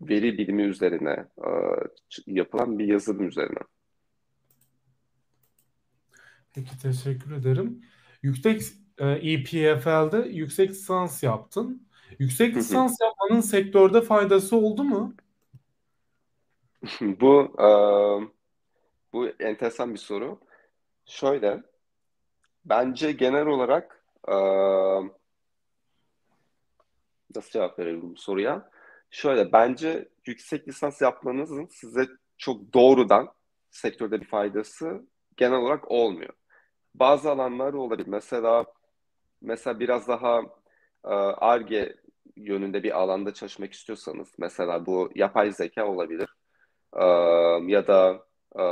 veri 0.00 0.38
bilimi 0.38 0.62
üzerine 0.62 1.26
e, 1.38 1.50
yapılan 2.26 2.78
bir 2.78 2.84
yazılım 2.84 3.28
üzerine. 3.28 3.58
Peki 6.54 6.78
teşekkür 6.82 7.32
ederim. 7.32 7.82
Yüksek 8.22 8.62
EPFL'de 8.98 10.28
yüksek 10.28 10.70
lisans 10.70 11.22
yaptın. 11.22 11.88
Yüksek 12.18 12.56
lisans 12.56 12.96
yapmanın 13.00 13.40
sektörde 13.40 14.00
faydası 14.00 14.56
oldu 14.56 14.84
mu? 14.84 15.14
bu 17.00 17.54
e, 17.58 17.68
bu 19.12 19.28
enteresan 19.28 19.94
bir 19.94 19.98
soru. 19.98 20.40
Şöyle, 21.08 21.62
bence 22.64 23.12
genel 23.12 23.46
olarak 23.46 24.04
e, 24.28 24.34
nasıl 27.34 27.50
cevap 27.50 27.78
verelim 27.78 28.02
bu 28.02 28.16
soruya? 28.16 28.70
Şöyle, 29.10 29.52
bence 29.52 30.08
yüksek 30.26 30.68
lisans 30.68 31.00
yapmanızın 31.02 31.66
size 31.66 32.06
çok 32.38 32.72
doğrudan 32.74 33.32
sektörde 33.70 34.20
bir 34.20 34.26
faydası 34.26 35.06
genel 35.36 35.58
olarak 35.58 35.90
olmuyor. 35.90 36.32
Bazı 36.94 37.30
alanlar 37.30 37.72
olabilir. 37.72 38.08
Mesela 38.08 38.64
mesela 39.40 39.80
biraz 39.80 40.08
daha 40.08 40.42
ARGE 41.38 41.96
yönünde 42.36 42.82
bir 42.82 42.98
alanda 42.98 43.34
çalışmak 43.34 43.72
istiyorsanız 43.72 44.32
mesela 44.38 44.86
bu 44.86 45.10
yapay 45.14 45.52
zeka 45.52 45.86
olabilir 45.86 46.28
e, 46.96 47.04
ya 47.66 47.86
da 47.86 48.27
e, 48.58 48.62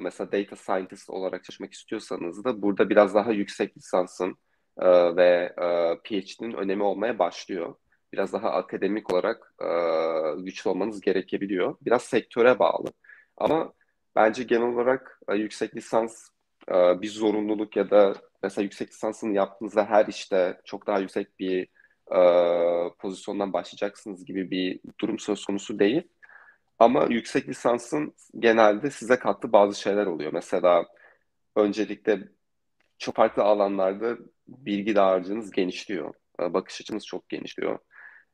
mesela 0.00 0.32
data 0.32 0.56
scientist 0.56 1.10
olarak 1.10 1.44
çalışmak 1.44 1.72
istiyorsanız 1.72 2.44
da 2.44 2.62
burada 2.62 2.90
biraz 2.90 3.14
daha 3.14 3.32
yüksek 3.32 3.76
lisansın 3.76 4.36
e, 4.78 5.16
ve 5.16 5.54
e, 5.62 5.98
PhD'nin 6.04 6.52
önemi 6.52 6.82
olmaya 6.82 7.18
başlıyor. 7.18 7.74
Biraz 8.12 8.32
daha 8.32 8.50
akademik 8.50 9.12
olarak 9.12 9.54
e, 9.62 9.68
güçlü 10.42 10.70
olmanız 10.70 11.00
gerekebiliyor. 11.00 11.76
Biraz 11.80 12.02
sektöre 12.02 12.58
bağlı. 12.58 12.88
Ama 13.36 13.72
bence 14.16 14.42
genel 14.42 14.68
olarak 14.74 15.20
yüksek 15.34 15.76
lisans 15.76 16.28
bir 16.72 17.08
zorunluluk 17.08 17.76
ya 17.76 17.90
da 17.90 18.14
mesela 18.42 18.62
yüksek 18.62 18.88
lisansını 18.88 19.34
yaptığınızda 19.34 19.84
her 19.84 20.06
işte 20.06 20.60
çok 20.64 20.86
daha 20.86 20.98
yüksek 20.98 21.38
bir 21.38 21.68
pozisyondan 22.98 23.52
başlayacaksınız 23.52 24.24
gibi 24.24 24.50
bir 24.50 24.80
durum 25.00 25.18
söz 25.18 25.44
konusu 25.44 25.78
değil. 25.78 26.02
Ama 26.78 27.06
yüksek 27.10 27.48
lisansın 27.48 28.14
genelde 28.38 28.90
size 28.90 29.18
kattığı 29.18 29.52
bazı 29.52 29.80
şeyler 29.80 30.06
oluyor. 30.06 30.32
Mesela 30.32 30.86
öncelikle 31.56 32.28
çok 32.98 33.16
farklı 33.16 33.42
alanlarda 33.42 34.18
bilgi 34.48 34.94
dağarcığınız 34.94 35.50
genişliyor. 35.50 36.14
E, 36.40 36.54
bakış 36.54 36.80
açınız 36.80 37.06
çok 37.06 37.28
genişliyor. 37.28 37.78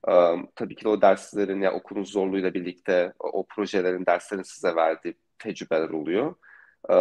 E, 0.09 0.13
tabii 0.57 0.77
ki 0.77 0.85
de 0.85 0.89
o 0.89 1.03
derslerin 1.03 1.61
ya 1.61 1.73
okulun 1.73 2.05
zorluğuyla 2.05 2.55
birlikte 2.55 3.13
o, 3.19 3.47
projelerin, 3.47 4.07
derslerin 4.07 4.43
size 4.43 4.77
verdiği 4.77 5.15
tecrübeler 5.39 5.91
oluyor. 5.91 6.35
E, 6.91 6.97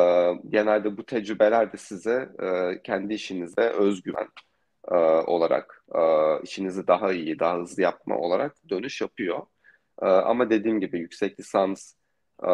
genelde 0.49 0.97
bu 0.97 1.05
tecrübeler 1.05 1.73
de 1.73 1.77
size 1.77 2.29
e, 2.43 2.81
kendi 2.83 3.13
işinizde 3.13 3.69
özgüven 3.69 4.27
e, 4.91 4.95
olarak, 5.27 5.85
e, 5.95 5.99
işinizi 6.43 6.87
daha 6.87 7.13
iyi, 7.13 7.39
daha 7.39 7.57
hızlı 7.59 7.81
yapma 7.83 8.17
olarak 8.17 8.55
dönüş 8.69 9.01
yapıyor. 9.01 9.39
E, 10.01 10.05
ama 10.05 10.49
dediğim 10.49 10.79
gibi 10.79 10.99
yüksek 10.99 11.39
lisans 11.39 11.93
e, 12.43 12.51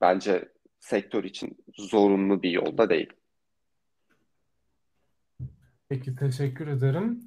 bence 0.00 0.48
sektör 0.80 1.24
için 1.24 1.58
zorunlu 1.76 2.42
bir 2.42 2.50
yolda 2.50 2.90
değil. 2.90 3.12
Peki 5.88 6.16
teşekkür 6.16 6.66
ederim. 6.66 7.20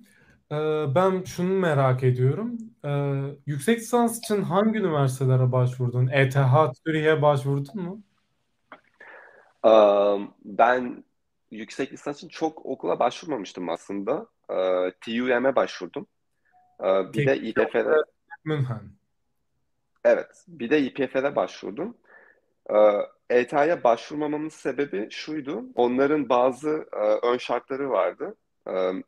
Ee, 0.52 0.86
ben 0.96 1.24
şunu 1.24 1.54
merak 1.54 2.04
ediyorum. 2.04 2.58
Ee, 2.86 3.22
yüksek 3.46 3.80
lisans 3.80 4.18
için 4.18 4.42
hangi 4.42 4.80
üniversitelere 4.80 5.52
başvurdun? 5.52 6.08
ETH, 6.08 6.74
Zürih'e 6.86 7.22
başvurdun 7.22 7.82
mu? 7.84 8.02
Ben 10.46 11.04
yüksek 11.52 11.94
lisans 11.94 12.18
için 12.18 12.28
çok 12.28 12.66
okula 12.66 13.00
başvurmamıştım 13.00 13.70
aslında. 13.70 14.28
TUM'e 15.02 15.56
başvurdum. 15.56 16.08
Bir 16.84 17.28
de 17.28 17.38
İPF'de 17.38 17.96
Münhen. 18.46 18.82
Evet, 20.04 20.46
bir 20.48 20.70
de 20.70 20.82
İPF'de 20.82 21.36
başvurdum. 21.36 21.98
ETH'ye 23.30 23.84
başvurmamamın 23.84 24.50
sebebi 24.50 25.08
şuydu. 25.12 25.64
Onların 25.76 26.30
bazı 26.30 26.70
ön 27.24 27.38
şartları 27.38 27.90
vardı. 27.90 28.36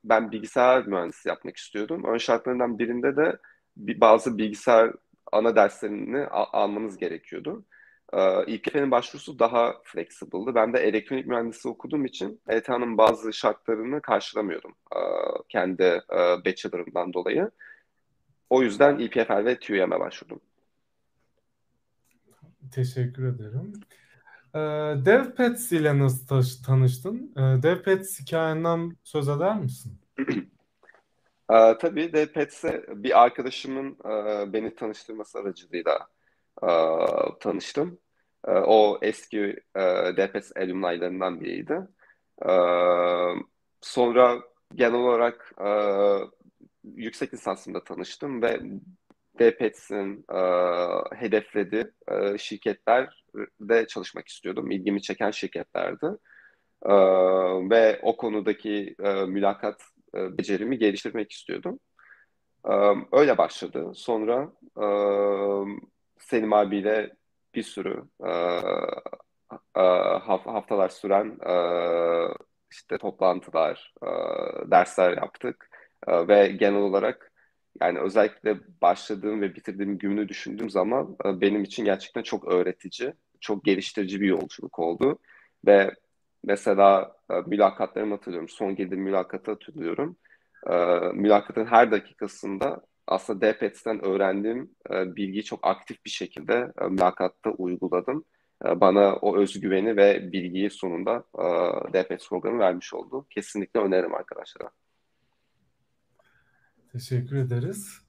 Ben 0.03 0.31
bilgisayar 0.31 0.87
mühendisi 0.87 1.29
yapmak 1.29 1.57
istiyordum. 1.57 2.03
Ön 2.05 2.17
şartlarından 2.17 2.79
birinde 2.79 3.15
de 3.15 3.37
bazı 3.77 4.37
bilgisayar 4.37 4.93
ana 5.31 5.55
derslerini 5.55 6.25
almanız 6.27 6.97
gerekiyordu. 6.97 7.65
İPF'nin 8.47 8.91
başvurusu 8.91 9.39
daha 9.39 9.73
flexible'dı. 9.83 10.55
Ben 10.55 10.73
de 10.73 10.79
elektronik 10.79 11.27
mühendisi 11.27 11.67
okuduğum 11.67 12.05
için 12.05 12.41
ETH'nin 12.47 12.97
bazı 12.97 13.33
şartlarını 13.33 14.01
karşılamıyordum 14.01 14.75
kendi 15.49 16.01
bachelor'ımdan 16.45 17.13
dolayı. 17.13 17.51
O 18.49 18.61
yüzden 18.61 18.99
EPFL 18.99 19.45
ve 19.45 19.59
TÜYAM'a 19.59 19.99
başvurdum. 19.99 20.39
Teşekkür 22.71 23.27
ederim. 23.27 23.73
DevPets 25.05 25.71
ile 25.71 25.99
nasıl 25.99 26.27
tanıştın? 26.65 27.33
DevPets 27.35 28.19
hikayenden 28.19 28.97
söz 29.03 29.29
eder 29.29 29.59
misin? 29.59 29.99
tabii 31.79 32.13
DevPets'e 32.13 32.85
bir 32.87 33.23
arkadaşımın 33.23 33.97
beni 34.53 34.75
tanıştırması 34.75 35.39
aracılığıyla 35.39 36.07
tanıştım. 37.39 37.99
o 38.47 38.99
eski 39.01 39.39
e, 39.75 39.81
DPS 40.17 40.51
alumni'larından 40.57 41.41
biriydi. 41.41 41.79
sonra 43.81 44.43
genel 44.75 44.93
olarak 44.93 45.53
e, 45.65 45.69
yüksek 46.83 47.33
lisansımda 47.33 47.83
tanıştım 47.83 48.41
ve 48.41 48.59
DPETS'in 49.39 50.25
e, 50.33 50.39
hedeflediği 51.15 51.85
e, 52.07 52.37
şirketlerde 52.37 53.87
çalışmak 53.87 54.27
istiyordum. 54.27 54.71
İlgimi 54.71 55.01
çeken 55.01 55.31
şirketlerdi. 55.31 56.05
E, 56.85 56.93
ve 57.69 57.99
o 58.03 58.17
konudaki 58.17 58.95
e, 59.03 59.13
mülakat 59.25 59.81
e, 60.15 60.37
becerimi 60.37 60.77
geliştirmek 60.77 61.31
istiyordum. 61.31 61.79
E, 62.69 62.73
öyle 63.11 63.37
başladı. 63.37 63.91
Sonra 63.95 64.51
e, 64.77 64.85
Selim 66.27 66.53
abiyle 66.53 67.13
bir 67.55 67.63
sürü 67.63 68.03
e, 68.25 68.31
e, 69.75 69.81
haftalar 70.25 70.89
süren 70.89 71.37
e, 71.45 71.53
işte 72.71 72.97
toplantılar, 72.97 73.93
e, 74.03 74.07
dersler 74.71 75.17
yaptık. 75.17 75.69
E, 76.07 76.27
ve 76.27 76.47
genel 76.47 76.79
olarak 76.81 77.31
yani 77.81 77.99
özellikle 77.99 78.57
başladığım 78.81 79.41
ve 79.41 79.55
bitirdiğim 79.55 79.97
günü 79.97 80.29
düşündüğüm 80.29 80.69
zaman 80.69 81.17
e, 81.25 81.41
benim 81.41 81.63
için 81.63 81.85
gerçekten 81.85 82.23
çok 82.23 82.47
öğretici, 82.47 83.13
çok 83.39 83.65
geliştirici 83.65 84.21
bir 84.21 84.27
yolculuk 84.27 84.79
oldu. 84.79 85.19
Ve 85.65 85.91
mesela 86.43 87.15
e, 87.31 87.33
mülakatlarımı 87.45 88.15
hatırlıyorum, 88.15 88.49
son 88.49 88.75
girdiğim 88.75 89.03
mülakatı 89.03 89.51
hatırlıyorum. 89.51 90.17
E, 90.69 90.75
mülakatın 91.13 91.65
her 91.65 91.91
dakikasında 91.91 92.81
aslında 93.07 93.53
DPET'ten 93.53 94.05
öğrendiğim 94.05 94.71
e, 94.91 95.15
bilgiyi 95.15 95.43
çok 95.43 95.67
aktif 95.67 96.05
bir 96.05 96.09
şekilde 96.09 96.71
e, 96.81 96.85
mülakatta 96.85 97.49
uyguladım. 97.49 98.25
E, 98.65 98.81
bana 98.81 99.15
o 99.15 99.37
özgüveni 99.37 99.97
ve 99.97 100.31
bilgiyi 100.31 100.69
sonunda 100.69 101.23
e, 101.37 101.43
DPET 101.93 102.29
programı 102.29 102.59
vermiş 102.59 102.93
oldu. 102.93 103.25
Kesinlikle 103.29 103.79
öneririm 103.79 104.15
arkadaşlara. 104.15 104.69
Teşekkür 106.91 107.35
ederiz. 107.35 108.03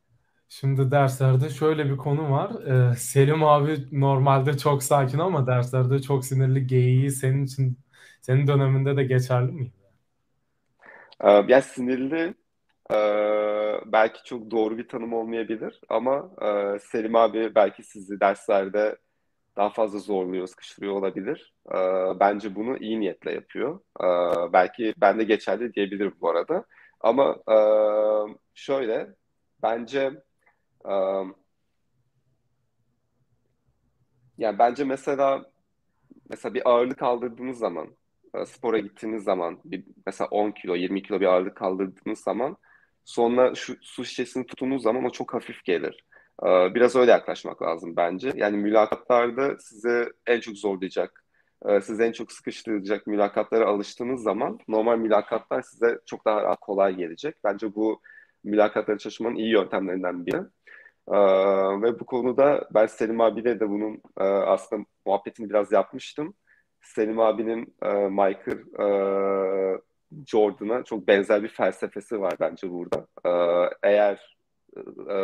Şimdi 0.49 0.91
derslerde 0.91 1.51
şöyle 1.51 1.91
bir 1.91 1.97
konu 1.97 2.31
var. 2.31 2.51
Ee, 2.67 2.97
Selim 2.97 3.45
abi 3.45 3.77
normalde 3.93 4.59
çok 4.59 4.83
sakin 4.83 5.19
ama 5.19 5.47
derslerde 5.47 6.03
çok 6.03 6.25
sinirli 6.25 6.67
geyiği 6.67 7.11
senin 7.11 7.45
için 7.45 7.79
senin 8.21 8.47
döneminde 8.47 8.97
de 8.97 9.05
geçerli 9.05 9.53
mi? 9.53 9.73
Ee, 11.21 11.31
yani 11.31 11.63
sinirli 11.63 12.35
e, 12.91 12.97
belki 13.87 14.25
çok 14.25 14.51
doğru 14.51 14.79
bir 14.79 14.89
tanım 14.89 15.13
olmayabilir 15.13 15.81
ama 15.89 16.31
e, 16.43 16.79
Selim 16.79 17.17
abi 17.17 17.55
belki 17.55 17.83
sizi 17.83 18.21
derslerde 18.21 18.97
daha 19.57 19.71
fazla 19.71 19.99
zorluyor, 19.99 20.47
sıkıştırıyor 20.47 20.93
olabilir. 20.95 21.55
E, 21.71 21.79
bence 22.21 22.55
bunu 22.55 22.77
iyi 22.79 23.01
niyetle 23.01 23.33
yapıyor. 23.33 23.81
E, 24.01 24.07
belki 24.53 24.95
ben 24.97 25.19
de 25.19 25.25
geçerli 25.25 25.75
diyebilirim 25.75 26.15
bu 26.21 26.31
arada. 26.31 26.65
Ama 27.01 27.37
e, 27.51 27.57
şöyle, 28.55 29.09
bence 29.63 30.13
e, 30.89 30.95
yani 34.39 34.59
bence 34.59 34.85
mesela 34.85 35.45
mesela 36.31 36.55
bir 36.55 36.69
ağırlık 36.71 36.99
kaldırdığınız 36.99 37.59
zaman 37.59 37.97
e, 38.35 38.47
spora 38.47 38.79
gittiğiniz 38.79 39.25
zaman 39.25 39.61
bir, 39.65 39.85
mesela 40.07 40.29
10 40.29 40.51
kilo 40.51 40.75
20 40.75 41.03
kilo 41.03 41.21
bir 41.21 41.27
ağırlık 41.27 41.57
kaldırdığınız 41.57 42.19
zaman 42.19 42.57
sonra 43.05 43.55
şu 43.55 43.77
su 43.81 44.05
şişesini 44.05 44.47
tuttuğunuz 44.47 44.83
zaman 44.83 45.05
o 45.05 45.11
çok 45.11 45.35
hafif 45.35 45.65
gelir. 45.65 46.05
E, 46.43 46.75
biraz 46.75 46.97
öyle 46.97 47.11
yaklaşmak 47.11 47.63
lazım 47.63 47.97
bence. 47.97 48.33
Yani 48.35 48.57
mülakatlarda 48.57 49.59
size 49.59 50.13
en 50.27 50.41
çok 50.41 50.57
zorlayacak, 50.57 51.25
e, 51.69 51.81
sizi 51.81 52.03
en 52.03 52.13
çok 52.13 52.33
sıkıştıracak 52.33 53.07
mülakatlara 53.07 53.67
alıştığınız 53.67 54.23
zaman 54.23 54.59
normal 54.69 54.99
mülakatlar 54.99 55.63
size 55.63 55.99
çok 56.07 56.25
daha 56.25 56.57
kolay 56.57 56.97
gelecek. 56.97 57.37
Bence 57.45 57.75
bu 57.75 58.01
mülakatlara 58.45 58.99
çalışmanın 58.99 59.37
iyi 59.37 59.53
yöntemlerinden 59.53 60.27
biri. 60.27 60.41
Ee, 61.09 61.17
ve 61.83 62.01
bu 62.01 62.07
konuda 62.07 62.69
ben 62.75 62.87
Selim 62.87 63.21
abiyle 63.21 63.61
de 63.61 63.71
bunun 63.71 64.03
e, 64.21 64.25
aslında 64.25 64.85
muhabbetini 65.07 65.51
biraz 65.51 65.73
yapmıştım. 65.73 66.35
Selim 66.83 67.21
abinin 67.21 67.75
e, 67.83 67.89
Michael 67.89 68.59
e, 68.81 68.87
Jordan'a 70.27 70.85
çok 70.85 71.09
benzer 71.09 71.43
bir 71.43 71.49
felsefesi 71.49 72.21
var 72.21 72.35
bence 72.41 72.71
burada. 72.71 73.07
E, 73.27 73.31
eğer 73.83 74.37
e, 74.77 75.15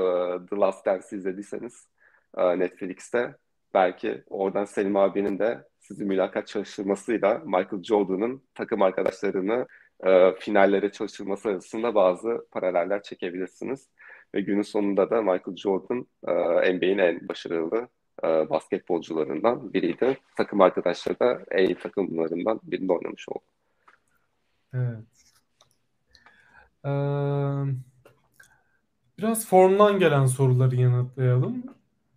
The 0.50 0.56
Last 0.56 0.86
Dance 0.86 1.16
izlediyseniz 1.16 1.88
e, 2.36 2.58
Netflix'te 2.58 3.34
belki 3.74 4.24
oradan 4.30 4.64
Selim 4.64 4.96
abinin 4.96 5.38
de 5.38 5.64
sizi 5.78 6.04
mülakat 6.04 6.46
çalıştırmasıyla 6.46 7.38
Michael 7.44 7.82
Jordan'ın 7.82 8.42
takım 8.54 8.82
arkadaşlarını 8.82 9.66
e, 10.04 10.32
finallere 10.38 10.92
çalıştırması 10.92 11.48
arasında 11.48 11.94
bazı 11.94 12.46
paraleller 12.50 13.02
çekebilirsiniz. 13.02 13.88
Ve 14.34 14.40
günün 14.40 14.62
sonunda 14.62 15.10
da 15.10 15.22
Michael 15.22 15.56
Jordan 15.56 16.06
e, 16.28 16.72
NBA'in 16.74 16.98
en 16.98 17.28
başarılı 17.28 17.88
basketbolcularından 18.22 19.72
biriydi. 19.72 20.18
Takım 20.36 20.60
arkadaşları 20.60 21.20
da 21.20 21.42
en 21.50 21.66
iyi 21.66 21.74
takımlarından 21.74 22.60
birinde 22.62 22.92
oynamış 22.92 23.28
oldu. 23.28 23.44
Evet. 24.74 25.04
Ee, 26.84 26.90
biraz 29.18 29.46
formdan 29.46 29.98
gelen 29.98 30.26
soruları 30.26 30.76
yanıtlayalım. 30.76 31.64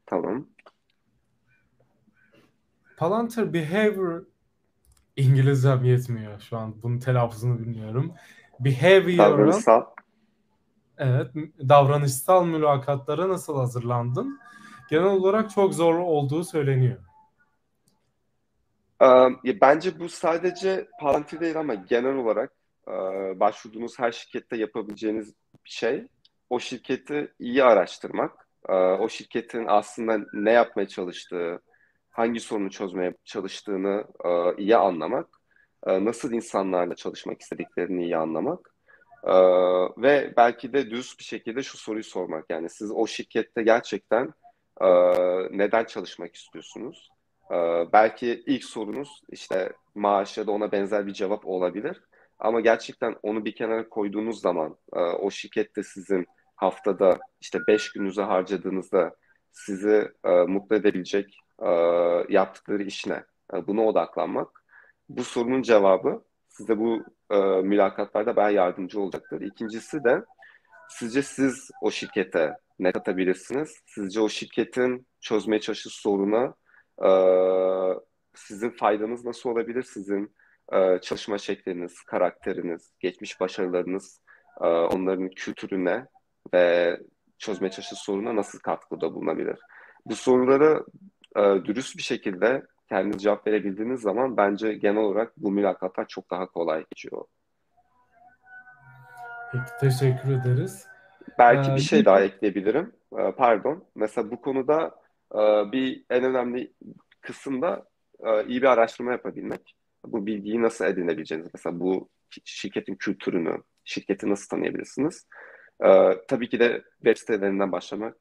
Tamam. 0.05 0.47
Palantir 2.97 3.53
Behavior 3.53 4.23
İngilizcem 5.15 5.83
yetmiyor 5.83 6.39
şu 6.39 6.57
an. 6.57 6.81
Bunun 6.83 6.99
telaffuzunu 6.99 7.59
bilmiyorum. 7.59 8.13
Behavioral 8.59 9.31
Davranışsal. 9.31 9.83
Evet, 10.97 11.31
davranışsal 11.69 12.45
mülakatlara 12.45 13.29
nasıl 13.29 13.58
hazırlandın? 13.58 14.39
Genel 14.89 15.06
olarak 15.06 15.49
çok 15.51 15.73
zor 15.73 15.95
olduğu 15.95 16.43
söyleniyor. 16.43 16.99
Ee, 19.02 19.62
bence 19.62 20.00
bu 20.00 20.10
sadece 20.10 20.87
Palantir 21.00 21.39
değil 21.39 21.60
ama 21.60 21.73
genel 21.73 22.15
olarak 22.15 22.54
başvurduğunuz 23.35 24.00
her 24.00 24.12
şirkette 24.12 24.58
yapabileceğiniz 24.58 25.33
bir 25.65 25.69
şey. 25.69 26.08
O 26.50 26.60
şirketi 26.60 27.33
iyi 27.39 27.63
araştırmak, 27.63 28.48
o 29.00 29.10
şirketin 29.10 29.65
aslında 29.67 30.19
ne 30.33 30.52
yapmaya 30.52 30.87
çalıştığı, 30.87 31.62
hangi 32.10 32.39
sorunu 32.39 32.69
çözmeye 32.69 33.13
çalıştığını 33.25 34.06
iyi 34.58 34.77
anlamak, 34.77 35.27
nasıl 35.87 36.31
insanlarla 36.31 36.96
çalışmak 36.96 37.41
istediklerini 37.41 38.04
iyi 38.04 38.17
anlamak 38.17 38.73
ve 39.98 40.33
belki 40.37 40.73
de 40.73 40.89
düz 40.89 41.15
bir 41.19 41.23
şekilde 41.23 41.63
şu 41.63 41.77
soruyu 41.77 42.04
sormak. 42.04 42.46
Yani 42.50 42.69
siz 42.69 42.91
o 42.91 43.08
şirkette 43.08 43.63
gerçekten 43.63 44.33
neden 45.52 45.85
çalışmak 45.85 46.35
istiyorsunuz? 46.35 47.10
E, 47.54 47.87
belki 47.93 48.43
ilk 48.45 48.63
sorunuz 48.63 49.21
işte 49.29 49.73
maaş 49.95 50.37
ya 50.37 50.47
da 50.47 50.51
ona 50.51 50.71
benzer 50.71 51.08
bir 51.08 51.13
cevap 51.13 51.45
olabilir. 51.47 52.01
Ama 52.39 52.60
gerçekten 52.62 53.15
onu 53.23 53.45
bir 53.45 53.56
kenara 53.56 53.89
koyduğunuz 53.89 54.41
zaman 54.41 54.77
e, 54.93 54.99
o 54.99 55.31
şirkette 55.31 55.83
sizin 55.83 56.25
haftada 56.56 57.19
işte 57.41 57.60
beş 57.67 57.91
gününüzü 57.91 58.21
harcadığınızda 58.21 59.15
sizi 59.51 60.12
e, 60.25 60.29
mutlu 60.29 60.75
edebilecek 60.75 61.37
e, 61.60 61.69
yaptıkları 62.29 62.83
iş 62.83 63.06
ne? 63.08 63.23
Buna 63.67 63.81
odaklanmak. 63.81 64.63
Bu 65.10 65.23
sorunun 65.23 65.62
cevabı 65.62 66.23
size 66.49 66.79
bu 66.79 67.04
mülakatlarda 67.63 68.35
ben 68.35 68.49
yardımcı 68.49 69.01
olacaktır. 69.01 69.41
İkincisi 69.41 70.04
de 70.04 70.23
sizce 70.89 71.21
siz 71.21 71.71
o 71.81 71.91
şirkete 71.91 72.54
ne 72.79 72.91
katabilirsiniz? 72.91 73.75
Sizce 73.85 74.21
o 74.21 74.29
şirketin 74.29 75.08
çözmeye 75.21 75.60
çalıştığı 75.62 75.89
soruna 75.89 76.54
e, 77.06 77.10
sizin 78.35 78.69
faydanız 78.69 79.25
nasıl 79.25 79.50
olabilir? 79.50 79.83
Sizin 79.83 80.35
e, 80.73 81.00
çalışma 81.02 81.37
şekliniz, 81.37 82.04
karakteriniz, 82.04 82.94
geçmiş 83.00 83.39
başarılarınız, 83.39 84.21
e, 84.62 84.67
onların 84.67 85.29
kültürüne 85.29 86.06
ve 86.54 86.98
çözmeye 87.37 87.71
çalıştığı 87.71 87.96
soruna 87.96 88.35
nasıl 88.35 88.60
katkıda 88.60 89.13
bulunabilir? 89.13 89.60
Bu 90.06 90.15
soruları 90.15 90.85
e, 91.35 91.41
dürüst 91.41 91.98
bir 91.98 92.04
şekilde 92.04 92.63
kendiniz 92.89 93.23
cevap 93.23 93.48
verebildiğiniz 93.48 94.02
zaman 94.02 94.37
bence 94.37 94.73
genel 94.73 95.04
olarak 95.04 95.33
bu 95.37 95.52
mülakatlar 95.52 96.08
çok 96.08 96.31
daha 96.31 96.46
kolay 96.46 96.85
geçiyor. 96.91 97.25
Peki 99.52 99.71
teşekkür 99.79 100.31
ederiz. 100.31 100.87
Belki 101.39 101.71
ee, 101.71 101.75
bir 101.75 101.81
şey 101.81 102.06
daha 102.06 102.21
ekleyebilirim. 102.21 102.91
Ee, 103.17 103.31
pardon. 103.31 103.83
Mesela 103.96 104.31
bu 104.31 104.41
konuda 104.41 104.96
bir 105.71 106.06
en 106.10 106.23
önemli 106.23 106.73
kısımda 107.21 107.86
e, 108.19 108.46
iyi 108.48 108.62
bir 108.62 108.67
araştırma 108.67 109.12
yapabilmek. 109.12 109.75
Bu 110.06 110.25
bilgiyi 110.25 110.62
nasıl 110.62 110.86
edinebileceğiniz. 110.86 111.50
Mesela 111.54 111.79
bu 111.79 112.10
şirketin 112.46 112.96
kültürünü, 112.96 113.63
şirketi 113.84 114.29
nasıl 114.29 114.50
tanıyabilirsiniz? 114.50 115.27
Ee, 115.84 116.17
tabii 116.27 116.50
ki 116.50 116.60
de 116.60 116.84
web 116.98 117.17
sitelerinden 117.17 117.71
başlamak 117.71 118.17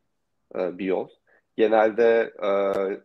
e, 0.56 0.78
bir 0.78 0.84
yol 0.84 1.08
genelde 1.56 2.32
e, 2.42 2.50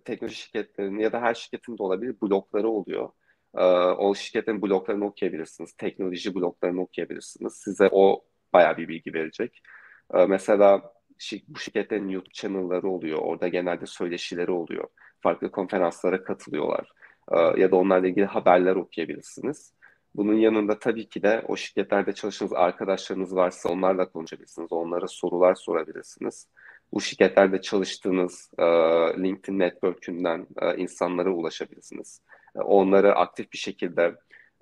teknoloji 0.06 0.36
şirketlerinin 0.36 1.00
ya 1.00 1.12
da 1.12 1.22
her 1.22 1.34
şirketin 1.34 1.78
de 1.78 1.84
olabilir 1.84 2.16
blokları 2.22 2.70
oluyor. 2.70 3.10
O 3.98 4.16
şirketin 4.16 4.62
bloklarını 4.62 5.06
okuyabilirsiniz. 5.06 5.74
Teknoloji 5.74 6.36
bloklarını 6.36 6.82
okuyabilirsiniz. 6.82 7.54
Size 7.54 7.90
o 7.92 8.26
bayağı 8.54 8.78
bir 8.78 8.88
bilgi 8.88 9.14
verecek. 9.14 9.62
Mesela 10.28 10.94
bu 11.48 11.60
şirketlerin 11.60 12.10
YouTube 12.10 12.34
channel'ları 12.34 12.88
oluyor. 12.90 13.20
Orada 13.20 13.48
genelde 13.48 13.86
söyleşileri 13.86 14.52
oluyor. 14.52 14.88
Farklı 15.22 15.52
konferanslara 15.52 16.24
katılıyorlar. 16.24 16.92
Ya 17.58 17.72
da 17.72 17.76
onlarla 17.76 18.08
ilgili 18.08 18.26
haberler 18.26 18.76
okuyabilirsiniz. 18.76 19.74
Bunun 20.16 20.34
yanında 20.34 20.80
tabii 20.80 21.10
ki 21.10 21.24
de 21.24 21.46
o 21.48 21.56
şirketlerde 21.56 22.14
çalıştığınız 22.14 22.54
arkadaşlarınız 22.54 23.36
varsa 23.36 23.70
onlarla 23.70 24.12
konuşabilirsiniz. 24.12 24.72
Onlara 24.72 25.08
sorular 25.08 25.56
sorabilirsiniz. 25.56 26.48
Bu 26.94 27.02
şirketlerde 27.02 27.62
çalıştığınız 27.62 28.52
LinkedIn 29.18 29.60
network'ünden 29.60 30.48
insanlara 30.78 31.30
ulaşabilirsiniz. 31.30 32.22
Onları 32.56 33.16
aktif 33.16 33.54
bir 33.54 33.58
şekilde 33.58 34.16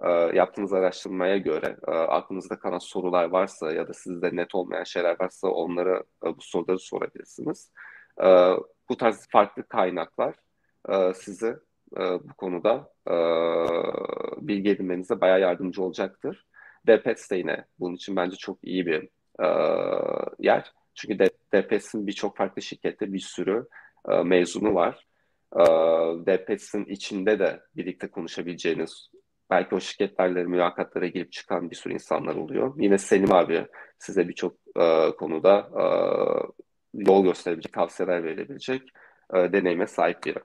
e, 0.03 0.09
yaptığınız 0.09 0.73
araştırmaya 0.73 1.37
göre 1.37 1.77
e, 1.87 1.91
aklınızda 1.91 2.59
kalan 2.59 2.77
sorular 2.77 3.25
varsa 3.25 3.71
ya 3.71 3.87
da 3.87 3.93
sizde 3.93 4.35
net 4.35 4.55
olmayan 4.55 4.83
şeyler 4.83 5.15
varsa 5.19 5.47
onlara 5.47 5.97
e, 5.97 6.27
bu 6.27 6.41
soruları 6.41 6.79
sorabilirsiniz. 6.79 7.71
E, 8.23 8.27
bu 8.89 8.97
tarz 8.97 9.27
farklı 9.29 9.67
kaynaklar 9.67 10.35
e, 10.89 11.13
sizi 11.13 11.55
e, 11.97 11.99
bu 11.99 12.33
konuda 12.37 12.95
bilgi 14.41 14.69
edinmenize 14.69 15.21
bayağı 15.21 15.39
yardımcı 15.39 15.83
olacaktır. 15.83 16.45
DPETS 16.87 17.31
de 17.31 17.35
yine 17.35 17.65
bunun 17.79 17.95
için 17.95 18.15
bence 18.15 18.35
çok 18.35 18.57
iyi 18.63 18.85
bir 18.85 19.09
yer. 20.39 20.73
Çünkü 20.95 21.19
DPETS'in 21.53 22.07
birçok 22.07 22.37
farklı 22.37 22.61
şirkette 22.61 23.13
bir 23.13 23.19
sürü 23.19 23.67
mezunu 24.23 24.75
var. 24.75 25.07
E, 26.27 26.83
içinde 26.87 27.39
de 27.39 27.61
birlikte 27.75 28.07
konuşabileceğiniz 28.07 29.09
belki 29.49 29.75
o 29.75 29.79
şirketlerle 29.79 30.43
mülakatlara 30.43 31.07
girip 31.07 31.31
çıkan 31.31 31.71
bir 31.71 31.75
sürü 31.75 31.93
insanlar 31.93 32.35
oluyor. 32.35 32.73
Yine 32.77 32.97
Selim 32.97 33.33
abi 33.33 33.67
size 33.99 34.27
birçok 34.27 34.55
e, 34.75 35.11
konuda 35.15 35.69
e, 35.73 35.83
yol 36.93 37.23
gösterebilecek, 37.23 37.73
tavsiyeler 37.73 38.23
verebilecek 38.23 38.81
e, 39.33 39.37
deneyime 39.53 39.87
sahip 39.87 40.23
biri. 40.25 40.39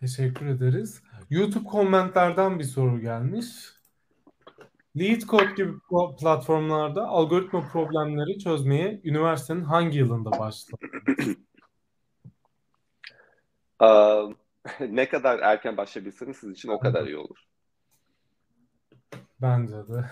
Teşekkür 0.00 0.46
ederiz. 0.46 1.02
YouTube 1.30 1.64
komentlerden 1.64 2.58
bir 2.58 2.64
soru 2.64 3.00
gelmiş. 3.00 3.46
LeetCode 4.96 5.54
gibi 5.56 5.72
platformlarda 6.20 7.06
algoritma 7.06 7.60
problemleri 7.72 8.38
çözmeye 8.38 9.00
üniversitenin 9.04 9.64
hangi 9.64 9.98
yılında 9.98 10.30
başladı? 10.30 10.76
ne 14.80 15.08
kadar 15.08 15.38
erken 15.38 15.76
başlayabilirsiniz 15.76 16.36
sizin 16.36 16.54
için 16.54 16.68
o 16.68 16.78
kadar 16.78 17.06
iyi 17.06 17.16
olur. 17.16 17.38
Bence 19.42 19.74
de. 19.74 20.04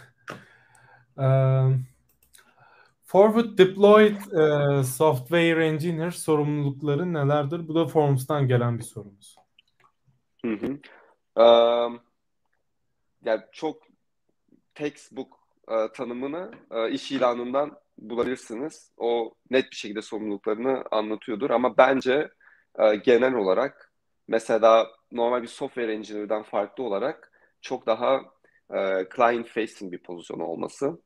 Um, 1.22 1.86
forward 3.02 3.58
Deployed 3.58 4.16
uh, 4.16 4.82
Software 4.82 5.66
Engineer 5.66 6.10
sorumlulukları 6.10 7.12
nelerdir? 7.12 7.68
Bu 7.68 7.74
da 7.74 7.86
Forms'tan 7.86 8.48
gelen 8.48 8.78
bir 8.78 8.84
sorumuz. 8.84 9.36
Hı 10.44 10.52
hı. 10.52 10.78
Um, 11.42 12.00
yani 13.24 13.42
çok 13.52 13.82
textbook 14.74 15.40
uh, 15.68 15.92
tanımını 15.94 16.50
uh, 16.70 16.90
iş 16.90 17.12
ilanından 17.12 17.78
bulabilirsiniz. 17.98 18.92
O 18.96 19.34
net 19.50 19.70
bir 19.70 19.76
şekilde 19.76 20.02
sorumluluklarını 20.02 20.84
anlatıyordur 20.90 21.50
ama 21.50 21.76
bence 21.76 22.30
uh, 22.78 23.04
genel 23.04 23.34
olarak 23.34 23.89
mesela 24.30 24.86
normal 25.12 25.42
bir 25.42 25.48
software 25.48 25.92
engineer'dan 25.92 26.42
farklı 26.42 26.84
olarak 26.84 27.32
çok 27.60 27.86
daha 27.86 28.20
uh, 28.68 29.02
client 29.16 29.46
facing 29.46 29.92
bir 29.92 29.98
pozisyon 29.98 30.40
olması. 30.40 31.02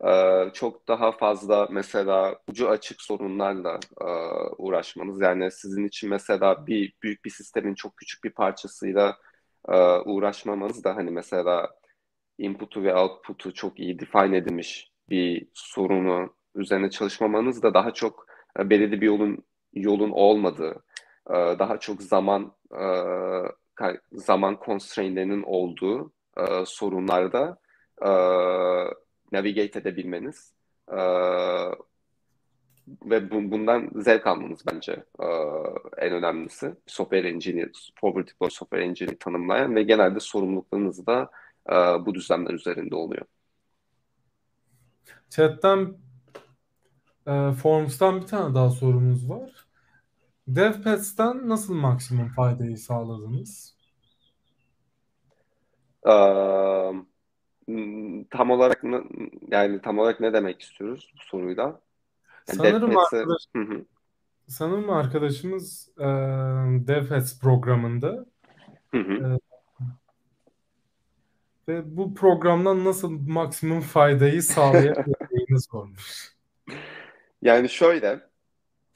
Uh, 0.00 0.52
çok 0.52 0.88
daha 0.88 1.12
fazla 1.12 1.68
mesela 1.70 2.38
ucu 2.48 2.68
açık 2.68 3.02
sorunlarla 3.02 3.80
uh, 4.00 4.54
uğraşmanız. 4.58 5.20
Yani 5.20 5.50
sizin 5.50 5.84
için 5.84 6.10
mesela 6.10 6.66
bir 6.66 6.92
büyük 7.02 7.24
bir 7.24 7.30
sistemin 7.30 7.74
çok 7.74 7.96
küçük 7.96 8.24
bir 8.24 8.30
parçasıyla 8.30 9.16
uh, 9.68 10.06
uğraşmamanız 10.06 10.84
da 10.84 10.96
hani 10.96 11.10
mesela 11.10 11.70
input'u 12.38 12.82
ve 12.82 12.94
output'u 12.94 13.54
çok 13.54 13.80
iyi 13.80 13.98
define 13.98 14.36
edilmiş 14.36 14.90
bir 15.10 15.48
sorunu 15.54 16.34
üzerine 16.54 16.90
çalışmamanız 16.90 17.62
da 17.62 17.74
daha 17.74 17.94
çok 17.94 18.26
belirli 18.58 19.00
bir 19.00 19.06
yolun 19.06 19.44
yolun 19.72 20.10
olmadığı, 20.10 20.84
daha 21.30 21.80
çok 21.80 22.02
zaman 22.02 22.52
zaman 24.12 24.58
constraint'lerinin 24.64 25.42
olduğu 25.42 26.12
sorunlarda 26.66 27.58
navigate 29.32 29.78
edebilmeniz 29.78 30.52
ve 33.04 33.30
bundan 33.30 33.90
zevk 33.94 34.26
almanız 34.26 34.66
bence 34.72 35.04
en 35.98 36.12
önemlisi. 36.12 36.74
Software 36.86 37.28
engineer, 37.28 37.70
forward 38.00 38.28
deploy 38.28 38.50
software 38.50 38.84
engineer 38.84 39.16
tanımlayan 39.20 39.76
ve 39.76 39.82
genelde 39.82 40.20
sorumluluklarınız 40.20 41.06
da 41.06 41.30
bu 42.06 42.14
düzlemler 42.14 42.54
üzerinde 42.54 42.96
oluyor. 42.96 43.26
Chat'ten 45.30 45.94
e, 47.26 47.52
Forms'tan 47.52 48.20
bir 48.20 48.26
tane 48.26 48.54
daha 48.54 48.70
sorumuz 48.70 49.30
var. 49.30 49.65
DevPads'ten 50.48 51.48
nasıl 51.48 51.74
maksimum 51.74 52.28
faydayı 52.28 52.78
sağladınız? 52.78 53.76
Um, 56.02 57.06
tam 58.30 58.50
olarak 58.50 58.82
yani 59.50 59.80
tam 59.82 59.98
olarak 59.98 60.20
ne 60.20 60.32
demek 60.32 60.60
istiyoruz 60.60 61.12
bu 61.14 61.24
soruyla? 61.24 61.80
Yani 62.48 62.56
sanırım, 62.56 62.96
arkadaş, 62.96 63.48
sanırım 64.48 64.90
arkadaşımız 64.90 65.90
e, 65.98 66.04
DevPads 66.86 67.40
programında 67.40 68.26
hı 68.90 68.98
hı. 68.98 69.12
E, 69.12 69.38
ve 71.68 71.96
bu 71.96 72.14
programdan 72.14 72.84
nasıl 72.84 73.10
maksimum 73.10 73.80
faydayı 73.80 74.42
sağlayabileceğini 74.42 75.60
sormuş. 75.70 76.36
Yani 77.42 77.68
şöyle, 77.68 78.20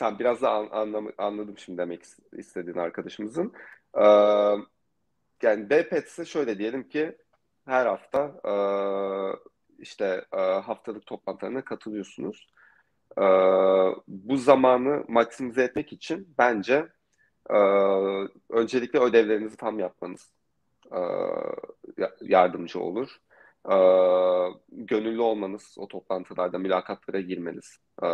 tam 0.00 0.18
biraz 0.18 0.42
da 0.42 0.50
anlam 0.50 1.08
anladım 1.18 1.58
şimdi 1.58 1.78
demek 1.78 2.02
istediğin 2.32 2.78
arkadaşımızın. 2.78 3.52
Ee, 3.94 4.04
yani 5.42 5.70
BPET'se 5.70 6.24
şöyle 6.24 6.58
diyelim 6.58 6.88
ki 6.88 7.16
her 7.66 7.86
hafta 7.86 8.40
e, 8.44 8.54
işte 9.78 10.24
e, 10.32 10.40
haftalık 10.40 11.06
toplantılarına 11.06 11.64
katılıyorsunuz. 11.64 12.48
E, 13.18 13.24
bu 14.08 14.36
zamanı 14.36 15.04
maksimize 15.08 15.62
etmek 15.62 15.92
için 15.92 16.34
bence 16.38 16.88
e, 17.50 17.58
öncelikle 18.48 18.98
ödevlerinizi 18.98 19.56
tam 19.56 19.78
yapmanız 19.78 20.32
e, 20.92 21.00
yardımcı 22.20 22.80
olur. 22.80 23.20
E, 23.66 23.76
gönüllü 24.72 25.20
olmanız, 25.20 25.74
o 25.78 25.88
toplantılarda 25.88 26.58
mülakatlara 26.58 27.20
girmeniz, 27.20 27.78
e, 28.02 28.08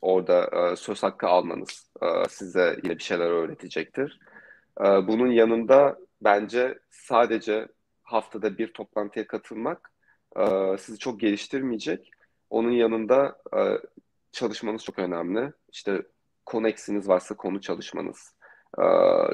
orada 0.00 0.76
söz 0.76 1.02
hakkı 1.02 1.26
almanız 1.26 1.90
size 2.28 2.76
yine 2.84 2.98
bir 2.98 3.02
şeyler 3.02 3.30
öğretecektir. 3.30 4.18
bunun 4.80 5.30
yanında 5.30 5.98
bence 6.20 6.78
sadece 6.90 7.68
haftada 8.02 8.58
bir 8.58 8.72
toplantıya 8.72 9.26
katılmak 9.26 9.92
sizi 10.78 10.98
çok 10.98 11.20
geliştirmeyecek. 11.20 12.10
Onun 12.50 12.70
yanında 12.70 13.38
çalışmanız 14.32 14.84
çok 14.84 14.98
önemli. 14.98 15.52
İşte 15.72 16.02
konu 16.46 16.68
eksiniz 16.68 17.08
varsa 17.08 17.36
konu 17.36 17.60
çalışmanız 17.60 18.34
e, 18.78 18.82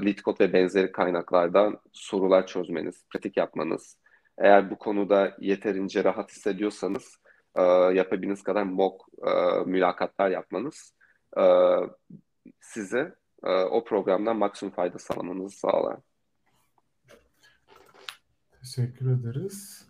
LeetCode 0.05 0.44
ve 0.44 0.53
benzeri 0.53 0.92
kaynaklardan 0.92 1.80
sorular 1.92 2.46
çözmeniz, 2.46 3.05
pratik 3.11 3.36
yapmanız. 3.36 3.96
Eğer 4.39 4.70
bu 4.70 4.78
konuda 4.78 5.36
yeterince 5.39 6.05
rahat 6.05 6.30
hissediyorsanız 6.30 7.18
e, 7.55 7.62
yapabildiğiniz 7.62 8.43
kadar 8.43 8.62
mock 8.62 9.03
e, 9.26 9.30
mülakatlar 9.66 10.30
yapmanız 10.30 10.95
e, 11.39 11.43
size 12.61 13.14
e, 13.45 13.51
o 13.51 13.84
programdan 13.84 14.36
maksimum 14.36 14.74
fayda 14.74 14.99
sağlamanızı 14.99 15.59
sağlar. 15.59 15.99
Teşekkür 18.61 19.11
ederiz. 19.11 19.89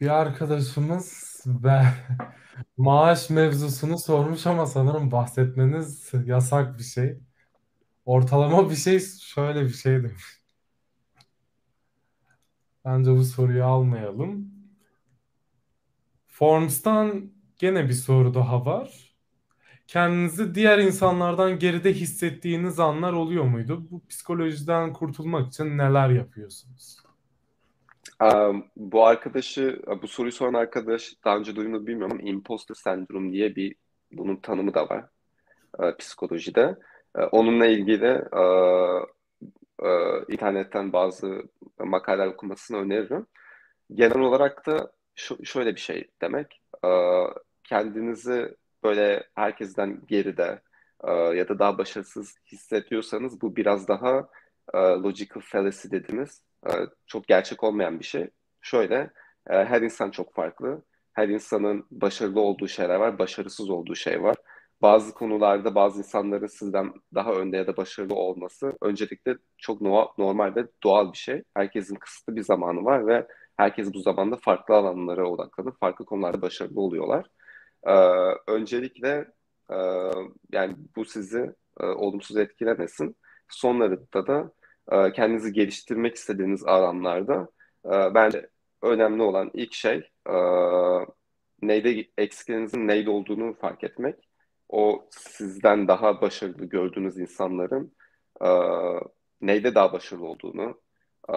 Bir 0.00 0.08
arkadaşımız 0.08 1.40
ve 1.46 1.82
maaş 2.76 3.30
mevzusunu 3.30 3.98
sormuş 3.98 4.46
ama 4.46 4.66
sanırım 4.66 5.10
bahsetmeniz 5.10 6.12
yasak 6.24 6.78
bir 6.78 6.82
şey. 6.82 7.18
Ortalama 8.04 8.70
bir 8.70 8.74
şey 8.74 9.00
şöyle 9.00 9.64
bir 9.64 9.74
şey 9.74 9.92
demiş. 9.92 10.45
Bence 12.86 13.10
bu 13.10 13.24
soruyu 13.24 13.64
almayalım. 13.64 14.50
Forms'tan 16.28 17.30
gene 17.58 17.88
bir 17.88 17.92
soru 17.92 18.34
daha 18.34 18.66
var. 18.66 19.16
kendinizi 19.86 20.54
diğer 20.54 20.78
insanlardan 20.78 21.58
geride 21.58 21.92
hissettiğiniz 21.92 22.80
anlar 22.80 23.12
oluyor 23.12 23.44
muydu? 23.44 23.86
Bu 23.90 24.06
psikolojiden 24.06 24.92
kurtulmak 24.92 25.48
için 25.48 25.78
neler 25.78 26.10
yapıyorsunuz? 26.10 26.98
Um, 28.22 28.64
bu 28.76 29.06
arkadaşı, 29.06 29.82
bu 30.02 30.08
soruyu 30.08 30.32
soran 30.32 30.54
arkadaş 30.54 31.12
daha 31.24 31.36
önce 31.36 31.56
duyduğunu 31.56 31.86
bilmiyorum 31.86 32.18
ama 32.20 32.30
imposter 32.30 32.74
sendrom 32.74 33.32
diye 33.32 33.56
bir 33.56 33.74
bunun 34.12 34.36
tanımı 34.36 34.74
da 34.74 34.88
var 34.88 35.04
e, 35.82 35.96
psikolojide. 35.96 36.76
E, 37.18 37.22
onunla 37.22 37.66
ilgili 37.66 38.06
e, 38.36 38.42
e, 39.82 39.88
internetten 40.28 40.92
bazı 40.92 41.42
makaleler 41.78 42.26
okumasını 42.26 42.78
öneririm. 42.78 43.26
Genel 43.94 44.18
olarak 44.18 44.66
da 44.66 44.92
şu, 45.14 45.44
şöyle 45.46 45.74
bir 45.74 45.80
şey 45.80 46.10
demek. 46.22 46.62
E, 46.84 46.90
kendinizi 47.64 48.56
böyle 48.84 49.24
herkesten 49.34 50.00
geride 50.08 50.60
e, 51.04 51.12
ya 51.12 51.48
da 51.48 51.58
daha 51.58 51.78
başarısız 51.78 52.34
hissediyorsanız 52.52 53.40
bu 53.40 53.56
biraz 53.56 53.88
daha 53.88 54.28
e, 54.74 54.78
logical 54.78 55.40
fallacy 55.40 55.88
dediğimiz 55.90 56.42
e, 56.66 56.70
çok 57.06 57.28
gerçek 57.28 57.64
olmayan 57.64 57.98
bir 58.00 58.04
şey. 58.04 58.30
Şöyle, 58.60 59.10
e, 59.50 59.64
her 59.64 59.82
insan 59.82 60.10
çok 60.10 60.34
farklı. 60.34 60.82
Her 61.12 61.28
insanın 61.28 61.86
başarılı 61.90 62.40
olduğu 62.40 62.68
şeyler 62.68 62.96
var, 62.96 63.18
başarısız 63.18 63.70
olduğu 63.70 63.94
şey 63.94 64.22
var. 64.22 64.36
Bazı 64.82 65.14
konularda 65.14 65.74
bazı 65.74 65.98
insanların 65.98 66.46
sizden 66.46 66.92
daha 67.14 67.32
önde 67.32 67.56
ya 67.56 67.66
da 67.66 67.76
başarılı 67.76 68.14
olması 68.14 68.72
öncelikle 68.82 69.36
çok 69.58 69.80
no 69.80 70.08
normal 70.18 70.54
ve 70.56 70.66
doğal 70.84 71.12
bir 71.12 71.18
şey. 71.18 71.42
Herkesin 71.54 71.94
kısıtlı 71.94 72.36
bir 72.36 72.42
zamanı 72.42 72.84
var 72.84 73.06
ve 73.06 73.26
herkes 73.56 73.94
bu 73.94 74.00
zamanda 74.00 74.36
farklı 74.36 74.74
alanlara 74.74 75.30
odaklanıp 75.30 75.80
farklı 75.80 76.04
konularda 76.04 76.42
başarılı 76.42 76.80
oluyorlar. 76.80 77.26
Ee, 77.86 77.92
öncelikle 78.52 79.28
e, 79.70 79.76
yani 80.52 80.76
bu 80.96 81.04
sizi 81.04 81.54
e, 81.80 81.86
olumsuz 81.86 82.36
etkilemesin. 82.36 83.16
Sonlarında 83.48 84.26
da 84.26 84.52
e, 84.92 85.12
kendinizi 85.12 85.52
geliştirmek 85.52 86.14
istediğiniz 86.16 86.64
alanlarda 86.64 87.48
e, 87.86 88.14
bence 88.14 88.50
önemli 88.82 89.22
olan 89.22 89.50
ilk 89.54 89.74
şey 89.74 90.10
e, 90.28 90.34
neyde 91.62 92.06
eksiklerinizin 92.18 92.88
neyde 92.88 93.10
olduğunu 93.10 93.54
fark 93.54 93.84
etmek. 93.84 94.25
O 94.68 95.06
sizden 95.10 95.88
daha 95.88 96.20
başarılı 96.20 96.64
gördüğünüz 96.64 97.18
insanların 97.18 97.92
e, 98.40 98.48
neyde 99.40 99.74
daha 99.74 99.92
başarılı 99.92 100.26
olduğunu, 100.26 100.80
e, 101.28 101.36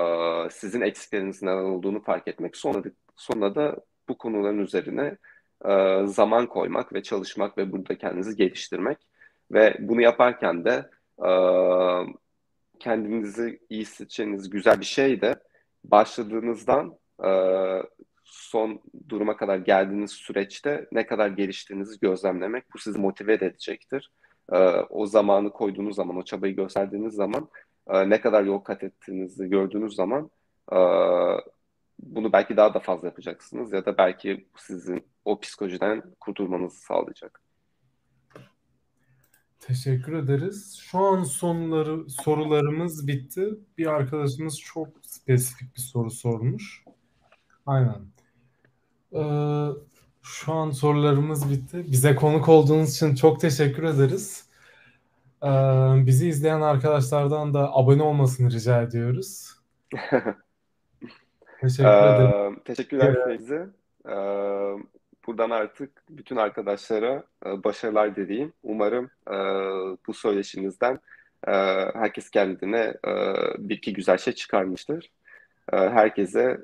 sizin 0.50 0.82
eksiklerinizin 0.82 1.46
neler 1.46 1.64
olduğunu 1.64 2.02
fark 2.02 2.28
etmek. 2.28 2.58
Sonra, 2.58 2.84
sonra 3.16 3.56
da 3.56 3.76
bu 4.10 4.18
konuların 4.18 4.60
üzerine 4.60 5.18
e, 5.66 6.02
zaman 6.06 6.48
koymak 6.48 6.94
ve 6.94 7.04
çalışmak 7.04 7.58
ve 7.58 7.72
burada 7.72 7.98
kendinizi 7.98 8.36
geliştirmek. 8.36 8.98
Ve 9.52 9.78
bunu 9.80 10.02
yaparken 10.02 10.66
de 10.66 10.90
e, 11.26 11.30
kendinizi 12.80 13.60
iyi 13.70 13.82
hissedeceğiniz 13.82 14.50
güzel 14.50 14.80
bir 14.80 14.86
şey 14.86 15.22
de 15.22 15.36
başladığınızdan 15.84 17.00
son 18.50 18.82
duruma 19.10 19.38
kadar 19.38 19.58
geldiğiniz 19.58 20.12
süreçte 20.12 20.88
ne 20.92 21.06
kadar 21.06 21.28
geliştiğinizi 21.28 22.00
gözlemlemek 22.00 22.64
bu 22.74 22.78
sizi 22.78 23.00
motive 23.00 23.34
edecektir. 23.34 24.12
E, 24.52 24.58
o 24.90 25.06
zamanı 25.06 25.52
koyduğunuz 25.52 25.96
zaman, 25.96 26.18
o 26.18 26.24
çabayı 26.24 26.56
gösterdiğiniz 26.56 27.14
zaman 27.14 27.50
e, 27.88 28.10
ne 28.10 28.22
kadar 28.22 28.44
yol 28.44 28.60
kat 28.60 28.84
ettiğinizi 28.84 29.50
gördüğünüz 29.50 29.96
zaman 29.96 30.30
e, 30.72 30.78
bunu 32.00 32.34
belki 32.34 32.58
daha 32.58 32.74
da 32.74 32.80
fazla 32.80 33.08
yapacaksınız 33.08 33.74
ya 33.74 33.86
da 33.86 33.98
belki 33.98 34.48
sizin 34.58 35.08
o 35.26 35.40
psikolojiden 35.40 36.04
kurtulmanızı 36.20 36.80
sağlayacak. 36.80 37.42
Teşekkür 39.60 40.14
ederiz. 40.14 40.80
Şu 40.82 41.00
an 41.00 41.24
sonları 41.24 42.10
sorularımız 42.10 43.08
bitti. 43.08 43.50
Bir 43.78 43.86
arkadaşımız 43.86 44.60
çok 44.60 44.88
spesifik 45.02 45.76
bir 45.76 45.82
soru 45.82 46.12
sormuş. 46.12 46.84
Aynen. 47.66 48.19
Ee, 49.14 49.20
şu 50.24 50.54
an 50.54 50.72
sorularımız 50.72 51.52
bitti. 51.52 51.84
Bize 51.92 52.16
konuk 52.16 52.50
olduğunuz 52.50 52.96
için 52.96 53.16
çok 53.16 53.40
teşekkür 53.40 53.84
ederiz. 53.84 54.50
Ee, 55.44 55.48
bizi 56.06 56.28
izleyen 56.28 56.62
arkadaşlardan 56.62 57.54
da 57.54 57.76
abone 57.76 58.04
olmasını 58.04 58.52
rica 58.52 58.82
ediyoruz. 58.82 59.56
teşekkür 61.62 61.90
ederim. 61.90 62.54
Ee, 62.54 62.64
teşekkürler 62.64 63.26
Feyzi. 63.26 63.66
Ee, 64.10 64.10
buradan 65.30 65.50
artık 65.50 66.04
bütün 66.10 66.36
arkadaşlara 66.36 67.24
e, 67.46 67.64
başarılar 67.64 68.16
dileyim. 68.16 68.54
Umarım 68.64 69.10
e, 69.28 69.36
bu 70.08 70.14
söyleşimizden 70.14 71.00
e, 71.48 71.52
herkes 71.94 72.30
kendine 72.30 72.94
bir 73.58 73.78
iki 73.78 73.94
güzel 73.94 74.18
şey 74.18 74.34
çıkarmıştır. 74.34 75.12
Herkese 75.72 76.62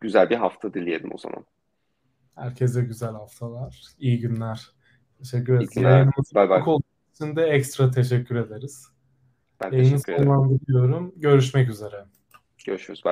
güzel 0.00 0.30
bir 0.30 0.36
hafta 0.36 0.74
dileyelim 0.74 1.10
o 1.14 1.18
zaman. 1.18 1.44
Herkese 2.34 2.82
güzel 2.82 3.12
haftalar. 3.12 3.82
İyi 3.98 4.20
günler. 4.20 4.70
Teşekkür 5.18 5.54
ederiz. 5.54 5.76
Yayınımızı 5.76 6.34
bye 6.34 6.50
bye. 6.50 6.78
için 7.14 7.36
de 7.36 7.42
ekstra 7.42 7.90
teşekkür 7.90 8.36
ederiz. 8.36 8.88
Ben 9.60 9.72
Yayını 9.72 9.90
teşekkür 9.90 10.12
ederim. 10.12 11.12
Görüşmek 11.16 11.70
üzere. 11.70 12.04
Görüşürüz. 12.66 13.04
Bye. 13.04 13.10